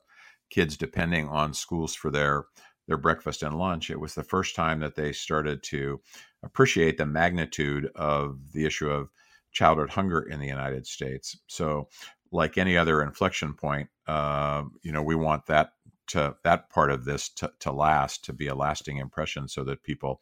kids 0.51 0.77
depending 0.77 1.27
on 1.29 1.55
schools 1.55 1.95
for 1.95 2.11
their 2.11 2.45
their 2.87 2.99
breakfast 2.99 3.43
and 3.43 3.57
lunch. 3.59 3.89
It 3.89 3.99
was 4.01 4.15
the 4.15 4.23
first 4.23 4.55
time 4.55 4.81
that 4.81 4.95
they 4.95 5.13
started 5.13 5.63
to 5.65 6.03
appreciate 6.43 6.99
the 6.99 7.07
magnitude 7.07 7.91
of 7.95 8.39
the 8.53 8.67
issue 8.67 8.91
of 8.91 9.09
childhood 9.53 9.89
hunger 9.91 10.21
in 10.21 10.39
the 10.39 10.47
United 10.47 10.87
States. 10.87 11.39
So, 11.47 11.89
like 12.31 12.59
any 12.59 12.77
other 12.77 13.03
inflection 13.03 13.55
point, 13.55 13.89
uh, 14.07 14.65
you 14.83 14.93
know, 14.93 15.03
we 15.03 15.15
want 15.15 15.47
that 15.47 15.73
to 16.09 16.37
that 16.45 16.71
part 16.71 16.91
of 16.91 17.05
this 17.05 17.29
to, 17.31 17.53
to 17.61 17.73
last, 17.73 18.25
to 18.25 18.33
be 18.33 18.49
a 18.49 18.55
lasting 18.55 18.99
impression, 18.99 19.49
so 19.49 19.65
that 19.65 19.83
people 19.83 20.21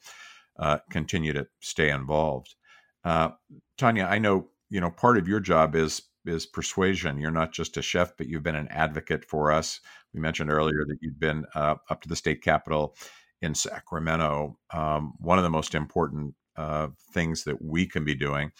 uh, 0.59 0.79
continue 0.90 1.33
to 1.33 1.46
stay 1.61 1.90
involved. 1.90 2.55
Uh, 3.05 3.31
Tanya, 3.79 4.05
I 4.05 4.18
know 4.18 4.49
you 4.70 4.81
know 4.81 4.90
part 4.90 5.18
of 5.18 5.29
your 5.29 5.40
job 5.40 5.75
is 5.75 6.03
is 6.25 6.46
persuasion. 6.46 7.18
You're 7.18 7.31
not 7.31 7.53
just 7.53 7.77
a 7.77 7.83
chef, 7.83 8.16
but 8.16 8.29
you've 8.29 8.42
been 8.42 8.57
an 8.57 8.68
advocate 8.68 9.25
for 9.25 9.53
us. 9.53 9.81
We 10.12 10.20
mentioned 10.20 10.51
earlier 10.51 10.85
that 10.88 10.99
you've 11.01 11.20
been 11.20 11.44
uh, 11.55 11.77
up 11.88 12.03
to 12.03 12.09
the 12.09 12.16
state 12.16 12.42
capitol 12.42 12.96
in 13.42 13.55
Sacramento. 13.55 14.59
Um, 14.72 15.14
one 15.18 15.38
of 15.38 15.44
the 15.44 15.51
most 15.51 15.75
important 15.75 16.35
uh, 16.57 16.88
things 17.12 17.44
that 17.44 17.62
we 17.62 17.87
can 17.87 18.05
be 18.05 18.14
doing 18.14 18.51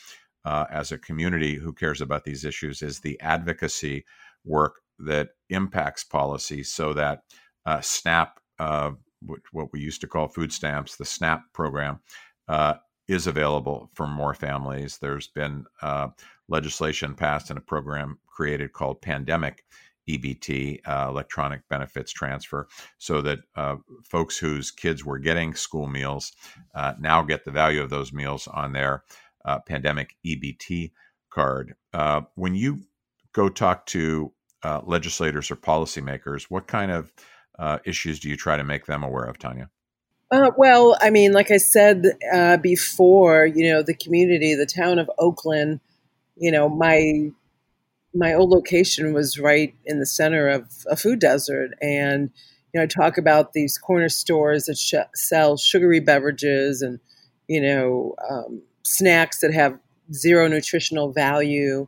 uh, 0.45 0.67
as 0.71 0.93
a 0.93 0.99
community 0.99 1.57
who 1.57 1.73
cares 1.73 2.01
about 2.01 2.25
these 2.25 2.45
issues 2.45 2.83
is 2.83 3.01
the 3.01 3.19
advocacy 3.21 4.05
work 4.45 4.75
that 4.99 5.31
impacts 5.51 6.05
policy 6.05 6.63
so 6.63 6.93
that 6.93 7.23
uh, 7.65 7.81
SNAP, 7.81 8.41
uh, 8.59 8.93
what 9.53 9.73
we 9.73 9.81
used 9.81 10.01
to 10.01 10.07
call 10.07 10.29
food 10.29 10.53
stamps, 10.53 10.97
the 10.97 11.05
SNAP 11.05 11.43
program, 11.53 12.01
uh, 12.49 12.75
is 13.09 13.27
available 13.27 13.91
for 13.95 14.07
more 14.07 14.35
families. 14.35 14.99
There's 14.99 15.29
been 15.29 15.65
uh, 15.83 16.09
legislation 16.49 17.15
passed 17.15 17.51
and 17.51 17.59
a 17.59 17.63
program 17.63 18.19
created 18.27 18.73
called 18.73 19.03
Pandemic 19.03 19.65
EBT, 20.09 20.81
uh, 20.87 21.07
electronic 21.09 21.69
benefits 21.69 22.13
transfer, 22.13 22.69
so 22.99 23.21
that 23.23 23.41
uh, 23.57 23.77
folks 24.05 24.39
whose 24.39 24.71
kids 24.71 25.05
were 25.05 25.19
getting 25.19 25.55
school 25.55 25.89
meals 25.89 26.33
now 27.01 27.23
get 27.23 27.45
the 27.45 27.51
value 27.51 27.83
of 27.83 27.91
those 27.91 28.13
meals 28.13 28.47
on 28.49 28.73
their 28.73 29.03
pandemic 29.67 30.15
EBT 30.25 30.93
card. 31.31 31.75
when 32.37 32.55
you 32.55 32.83
go 33.33 33.49
talk 33.49 33.85
to 33.87 34.33
uh, 34.63 34.81
legislators 34.85 35.51
or 35.51 35.57
policymakers, 35.57 36.45
what 36.45 36.67
kind 36.67 36.91
of 36.91 37.13
uh, 37.59 37.79
issues 37.85 38.21
do 38.21 38.29
you 38.29 38.37
try 38.37 38.57
to 38.57 38.65
make 38.65 38.87
them 38.87 39.03
aware 39.03 39.25
of, 39.25 39.39
Tanya? 39.39 39.71
Uh, 40.31 40.51
well, 40.57 40.97
I 41.01 41.11
mean, 41.11 41.33
like 41.33 41.51
I 41.51 41.57
said 41.57 42.05
uh, 42.33 42.57
before, 42.57 43.47
you 43.47 43.71
know, 43.71 43.83
the 43.83 43.95
community, 43.95 44.55
the 44.55 44.67
town 44.67 44.99
of 44.99 45.11
Oakland, 45.19 45.81
you 46.37 46.51
know, 46.51 46.69
my 46.69 47.31
my 48.15 48.33
old 48.33 48.51
location 48.51 49.13
was 49.13 49.39
right 49.39 49.75
in 49.85 50.01
the 50.01 50.07
center 50.07 50.49
of 50.49 50.69
a 50.91 50.97
food 50.97 51.21
desert, 51.21 51.73
and 51.81 52.31
you 52.73 52.81
know, 52.81 52.83
I 52.83 52.87
talk 52.87 53.19
about 53.19 53.53
these 53.53 53.79
corner 53.79 54.09
stores 54.09 54.65
that 54.65 54.79
sh- 54.79 54.95
sell 55.15 55.57
sugary 55.57 56.01
beverages 56.01 56.83
and 56.83 56.99
you 57.47 57.61
know 57.61 58.17
um, 58.29 58.63
snacks 58.83 59.41
that 59.41 59.55
have 59.55 59.79
zero 60.13 60.49
nutritional 60.49 61.13
value 61.13 61.87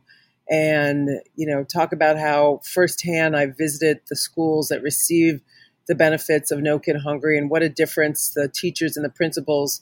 and 0.49 1.09
you 1.35 1.45
know 1.47 1.63
talk 1.63 1.93
about 1.93 2.17
how 2.17 2.61
firsthand 2.63 3.35
I 3.35 3.47
visited 3.47 4.01
the 4.09 4.15
schools 4.15 4.69
that 4.69 4.81
receive 4.81 5.41
the 5.87 5.95
benefits 5.95 6.51
of 6.51 6.61
No 6.61 6.79
Kid 6.79 6.97
Hungry 7.03 7.37
and 7.37 7.49
what 7.49 7.63
a 7.63 7.69
difference 7.69 8.31
the 8.31 8.47
teachers 8.47 8.95
and 8.95 9.05
the 9.05 9.09
principals 9.09 9.81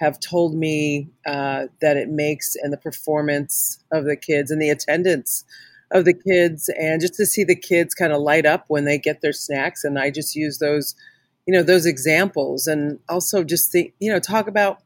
have 0.00 0.18
told 0.20 0.54
me 0.54 1.08
uh, 1.26 1.66
that 1.80 1.96
it 1.96 2.08
makes 2.08 2.56
in 2.62 2.70
the 2.70 2.76
performance 2.76 3.78
of 3.92 4.04
the 4.04 4.16
kids 4.16 4.50
and 4.50 4.60
the 4.60 4.68
attendance 4.68 5.44
of 5.92 6.04
the 6.04 6.12
kids. 6.14 6.68
And 6.78 7.00
just 7.00 7.14
to 7.14 7.26
see 7.26 7.44
the 7.44 7.54
kids 7.54 7.94
kind 7.94 8.12
of 8.12 8.20
light 8.20 8.44
up 8.44 8.64
when 8.68 8.84
they 8.84 8.98
get 8.98 9.20
their 9.22 9.32
snacks. 9.32 9.84
And 9.84 9.98
I 9.98 10.10
just 10.10 10.34
use 10.34 10.58
those 10.58 10.94
you 11.46 11.52
know 11.52 11.62
those 11.62 11.86
examples. 11.86 12.66
And 12.66 12.98
also 13.08 13.44
just 13.44 13.70
think 13.70 13.94
you 14.00 14.10
know 14.10 14.20
talk 14.20 14.48
about 14.48 14.82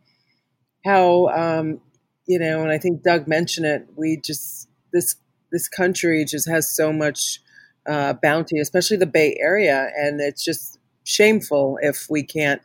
how 0.85 1.29
um, 1.29 1.81
you 2.27 2.39
know 2.39 2.63
and 2.63 2.71
I 2.71 2.79
think 2.79 3.03
Doug 3.03 3.27
mentioned 3.27 3.67
it 3.67 3.87
we 3.97 4.19
just 4.19 4.68
this 4.93 5.17
this 5.51 5.69
country 5.69 6.25
just 6.25 6.49
has 6.49 6.75
so 6.75 6.93
much 6.93 7.41
uh, 7.87 8.15
bounty, 8.23 8.59
especially 8.59 8.97
the 8.97 9.07
Bay 9.07 9.37
Area, 9.41 9.91
and 9.97 10.21
it's 10.21 10.45
just 10.45 10.79
shameful 11.05 11.79
if 11.81 12.07
we 12.11 12.23
can't 12.23 12.61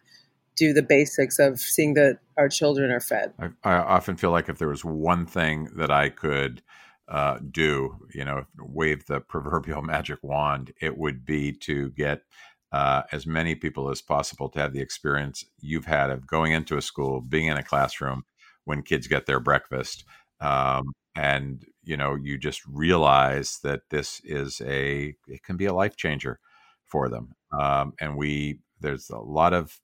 do 0.55 0.73
the 0.73 0.83
basics 0.83 1.39
of 1.39 1.59
seeing 1.59 1.93
that 1.95 2.19
our 2.37 2.49
children 2.49 2.91
are 2.91 2.99
fed. 2.99 3.33
I, 3.39 3.49
I 3.63 3.75
often 3.77 4.17
feel 4.17 4.31
like 4.31 4.49
if 4.49 4.57
there 4.57 4.67
was 4.67 4.85
one 4.85 5.25
thing 5.25 5.69
that 5.75 5.89
I 5.89 6.09
could 6.09 6.61
uh, 7.07 7.39
do, 7.49 7.97
you 8.13 8.25
know, 8.25 8.45
wave 8.57 9.05
the 9.05 9.19
proverbial 9.19 9.81
magic 9.93 10.19
wand, 10.21 10.73
it 10.81 10.97
would 10.97 11.25
be 11.25 11.51
to 11.51 11.89
get 11.91 12.21
uh, 12.71 13.03
as 13.11 13.25
many 13.25 13.55
people 13.55 13.89
as 13.89 14.01
possible 14.01 14.49
to 14.49 14.59
have 14.59 14.73
the 14.73 14.81
experience 14.81 15.45
you've 15.59 15.85
had 15.85 16.09
of 16.09 16.27
going 16.27 16.51
into 16.51 16.77
a 16.77 16.81
school, 16.81 17.21
being 17.21 17.47
in 17.47 17.57
a 17.57 17.63
classroom 17.63 18.23
when 18.65 18.81
kids 18.81 19.07
get 19.07 19.25
their 19.25 19.39
breakfast, 19.39 20.05
um, 20.41 20.91
and 21.15 21.65
you 21.83 21.97
know 21.97 22.15
you 22.15 22.37
just 22.37 22.61
realize 22.65 23.59
that 23.63 23.81
this 23.89 24.21
is 24.23 24.61
a 24.65 25.15
it 25.27 25.43
can 25.43 25.57
be 25.57 25.65
a 25.65 25.73
life 25.73 25.95
changer 25.95 26.39
for 26.85 27.09
them 27.09 27.35
um, 27.59 27.93
and 27.99 28.17
we 28.17 28.59
there's 28.79 29.09
a 29.09 29.17
lot 29.17 29.53
of 29.53 29.79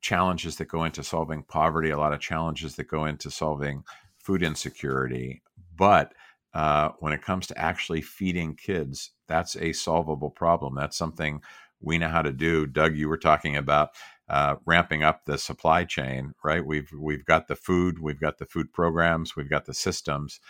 challenges 0.00 0.56
that 0.56 0.68
go 0.68 0.84
into 0.84 1.02
solving 1.02 1.42
poverty 1.42 1.90
a 1.90 1.98
lot 1.98 2.12
of 2.12 2.20
challenges 2.20 2.76
that 2.76 2.88
go 2.88 3.04
into 3.04 3.30
solving 3.30 3.82
food 4.18 4.42
insecurity 4.42 5.42
but 5.76 6.12
uh, 6.52 6.90
when 6.98 7.12
it 7.12 7.22
comes 7.22 7.46
to 7.46 7.58
actually 7.58 8.00
feeding 8.00 8.54
kids 8.54 9.12
that's 9.28 9.56
a 9.56 9.72
solvable 9.72 10.30
problem 10.30 10.74
that's 10.74 10.96
something 10.96 11.40
we 11.80 11.98
know 11.98 12.08
how 12.08 12.22
to 12.22 12.32
do. 12.32 12.66
Doug 12.66 12.96
you 12.96 13.08
were 13.08 13.16
talking 13.16 13.56
about 13.56 13.90
uh, 14.28 14.56
ramping 14.64 15.02
up 15.02 15.24
the 15.24 15.38
supply 15.38 15.84
chain 15.84 16.34
right? 16.44 16.64
We've 16.64 16.90
we've 16.96 17.24
got 17.24 17.48
the 17.48 17.56
food 17.56 17.98
we've 17.98 18.20
got 18.20 18.38
the 18.38 18.46
food 18.46 18.72
programs 18.72 19.34
we've 19.34 19.50
got 19.50 19.64
the 19.64 19.74
systems 19.74 20.40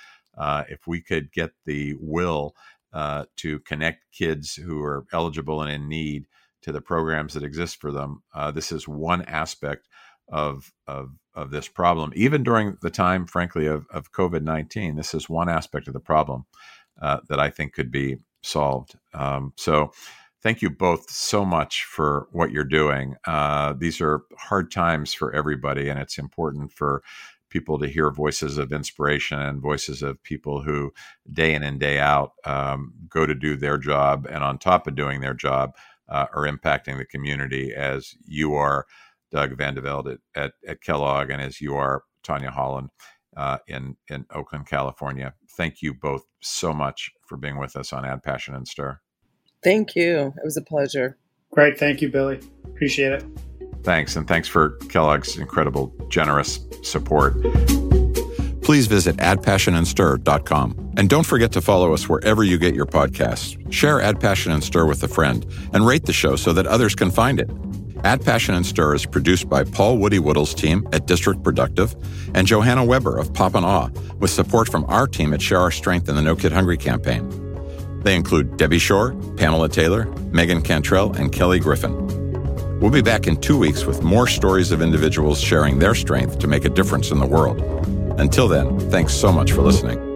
uh, 0.41 0.65
if 0.69 0.87
we 0.87 1.01
could 1.01 1.31
get 1.33 1.51
the 1.67 1.95
will 2.01 2.55
uh, 2.95 3.25
to 3.37 3.61
connect 3.61 4.11
kids 4.11 4.55
who 4.55 4.83
are 4.83 5.05
eligible 5.13 5.63
and 5.63 5.71
in 5.71 5.89
need 5.89 6.27
to 6.63 6.73
the 6.73 6.81
programs 6.81 7.35
that 7.35 7.45
exist 7.45 7.81
for 7.81 7.93
them. 7.93 8.23
Uh, 8.35 8.51
this 8.51 8.73
is 8.73 8.89
one 8.89 9.23
aspect 9.23 9.87
of, 10.29 10.73
of, 10.87 11.11
of 11.35 11.51
this 11.51 11.69
problem. 11.69 12.11
Even 12.17 12.43
during 12.43 12.77
the 12.83 12.91
time, 12.91 13.27
frankly, 13.27 13.67
of, 13.67 13.87
of 13.93 14.13
COVID 14.13 14.43
19, 14.43 14.97
this 14.97 15.15
is 15.15 15.29
one 15.29 15.49
aspect 15.49 15.87
of 15.87 15.93
the 15.95 16.01
problem 16.01 16.47
uh, 17.01 17.19
that 17.29 17.39
I 17.39 17.51
think 17.51 17.75
could 17.75 17.91
be 17.91 18.17
solved. 18.43 18.95
Um, 19.15 19.53
so, 19.57 19.93
thank 20.43 20.63
you 20.63 20.71
both 20.71 21.11
so 21.11 21.45
much 21.45 21.85
for 21.85 22.27
what 22.33 22.51
you're 22.51 22.65
doing. 22.65 23.15
Uh, 23.27 23.75
these 23.75 24.01
are 24.01 24.23
hard 24.39 24.71
times 24.71 25.13
for 25.13 25.35
everybody, 25.35 25.91
and 25.91 25.99
it's 25.99 26.17
important 26.17 26.73
for 26.73 27.03
people 27.51 27.79
to 27.79 27.87
hear 27.87 28.11
voices 28.11 28.57
of 28.59 28.73
inspiration 28.73 29.39
and 29.39 29.61
voices 29.61 30.03
of 30.03 30.23
people 30.23 30.63
who, 30.63 30.93
day 31.31 31.55
in 31.55 31.63
and 31.63 31.79
day 31.79 31.99
out, 31.99 32.33
um, 32.45 32.93
go 33.09 33.27
to 33.27 33.35
do 33.35 33.57
their 33.57 33.77
job, 33.77 34.27
and 34.31 34.43
on 34.43 34.59
top 34.59 34.87
of 34.87 34.95
doing 34.95 35.21
their 35.21 35.35
job, 35.35 35.75
uh, 36.09 36.27
are 36.35 36.47
impacting 36.47 36.97
the 36.97 37.05
community 37.05 37.75
as 37.75 38.15
you 38.27 38.55
are, 38.55 38.87
Doug 39.31 39.57
VanDeVelde 39.57 40.19
at, 40.35 40.43
at, 40.43 40.53
at 40.67 40.81
Kellogg, 40.81 41.31
and 41.31 41.43
as 41.43 41.61
you 41.61 41.75
are, 41.77 42.05
Tanya 42.23 42.51
Holland. 42.51 42.91
Uh, 43.37 43.59
in 43.69 43.97
in 44.09 44.27
Oakland, 44.35 44.67
California. 44.67 45.33
Thank 45.57 45.83
you 45.83 45.95
both 45.95 46.27
so 46.41 46.73
much 46.73 47.13
for 47.25 47.37
being 47.37 47.59
with 47.59 47.77
us 47.77 47.93
on 47.93 48.05
Add 48.05 48.25
Passion 48.25 48.57
and 48.57 48.67
Stir. 48.67 48.99
Thank 49.63 49.95
you. 49.95 50.35
It 50.37 50.45
was 50.45 50.57
a 50.57 50.63
pleasure. 50.63 51.17
Great. 51.53 51.79
Thank 51.79 52.03
you, 52.03 52.11
Billy. 52.11 52.41
Appreciate 52.65 53.13
it. 53.13 53.25
Thanks. 53.83 54.17
And 54.17 54.29
thanks 54.29 54.49
for 54.49 54.71
Kellogg's 54.89 55.37
incredible, 55.37 55.93
generous 56.09 56.61
support. 56.83 57.35
Please 58.63 58.87
visit 58.87 59.17
addpassionandstir.com. 59.17 60.93
And 60.97 61.09
don't 61.09 61.27
forget 61.27 61.51
to 61.53 61.61
follow 61.61 61.93
us 61.93 62.09
wherever 62.09 62.45
you 62.45 62.59
get 62.59 62.75
your 62.75 62.87
podcasts. 62.87 63.57
Share 63.73 64.01
Add 64.01 64.21
Passion 64.21 64.53
and 64.53 64.63
Stir 64.63 64.87
with 64.87 65.03
a 65.03 65.09
friend 65.09 65.47
and 65.73 65.87
rate 65.87 66.05
the 66.05 66.13
show 66.13 66.37
so 66.37 66.53
that 66.53 66.67
others 66.67 66.95
can 66.95 67.11
find 67.11 67.41
it. 67.41 67.51
Add 68.05 68.25
Passion 68.25 68.55
and 68.55 68.65
Stir 68.65 68.95
is 68.95 69.07
produced 69.07 69.49
by 69.49 69.65
Paul 69.65 69.99
Woody 69.99 70.19
Woodall's 70.19 70.55
team 70.55 70.87
at 70.93 71.07
District 71.07 71.43
Productive 71.43 71.95
and 72.35 72.47
Johanna 72.47 72.85
Weber 72.85 73.19
of 73.19 73.33
Pop 73.35 73.55
and 73.55 73.67
Awe 73.67 73.89
with 74.19 74.31
support 74.31 74.69
from 74.71 74.85
our 74.87 75.07
team 75.07 75.35
at 75.35 75.43
Share 75.43 75.59
Our 75.59 75.71
Strength 75.71 76.09
and 76.09 76.17
the 76.17 76.23
No 76.23 76.37
Kid 76.37 76.53
Hungry 76.53 76.79
campaign. 76.79 77.29
They 78.03 78.17
include 78.17 78.57
Debbie 78.57 78.79
Shore, 78.79 79.15
Pamela 79.37 79.69
Taylor, 79.69 80.07
Megan 80.33 80.63
Cantrell, 80.63 81.13
and 81.13 81.33
Kelly 81.33 81.59
Griffin. 81.59 82.20
We'll 82.81 82.91
be 82.91 83.03
back 83.03 83.27
in 83.27 83.37
two 83.37 83.59
weeks 83.59 83.85
with 83.85 84.03
more 84.03 84.27
stories 84.27 84.73
of 84.73 84.81
individuals 84.81 85.39
sharing 85.39 85.79
their 85.79 85.95
strength 85.95 86.39
to 86.39 86.49
make 86.49 86.65
a 86.65 86.71
difference 86.71 87.11
in 87.11 87.19
the 87.19 87.27
world. 87.27 87.61
Until 88.19 88.49
then, 88.49 88.81
thanks 88.91 89.13
so 89.13 89.31
much 89.31 89.53
for 89.53 89.61
listening. 89.61 90.10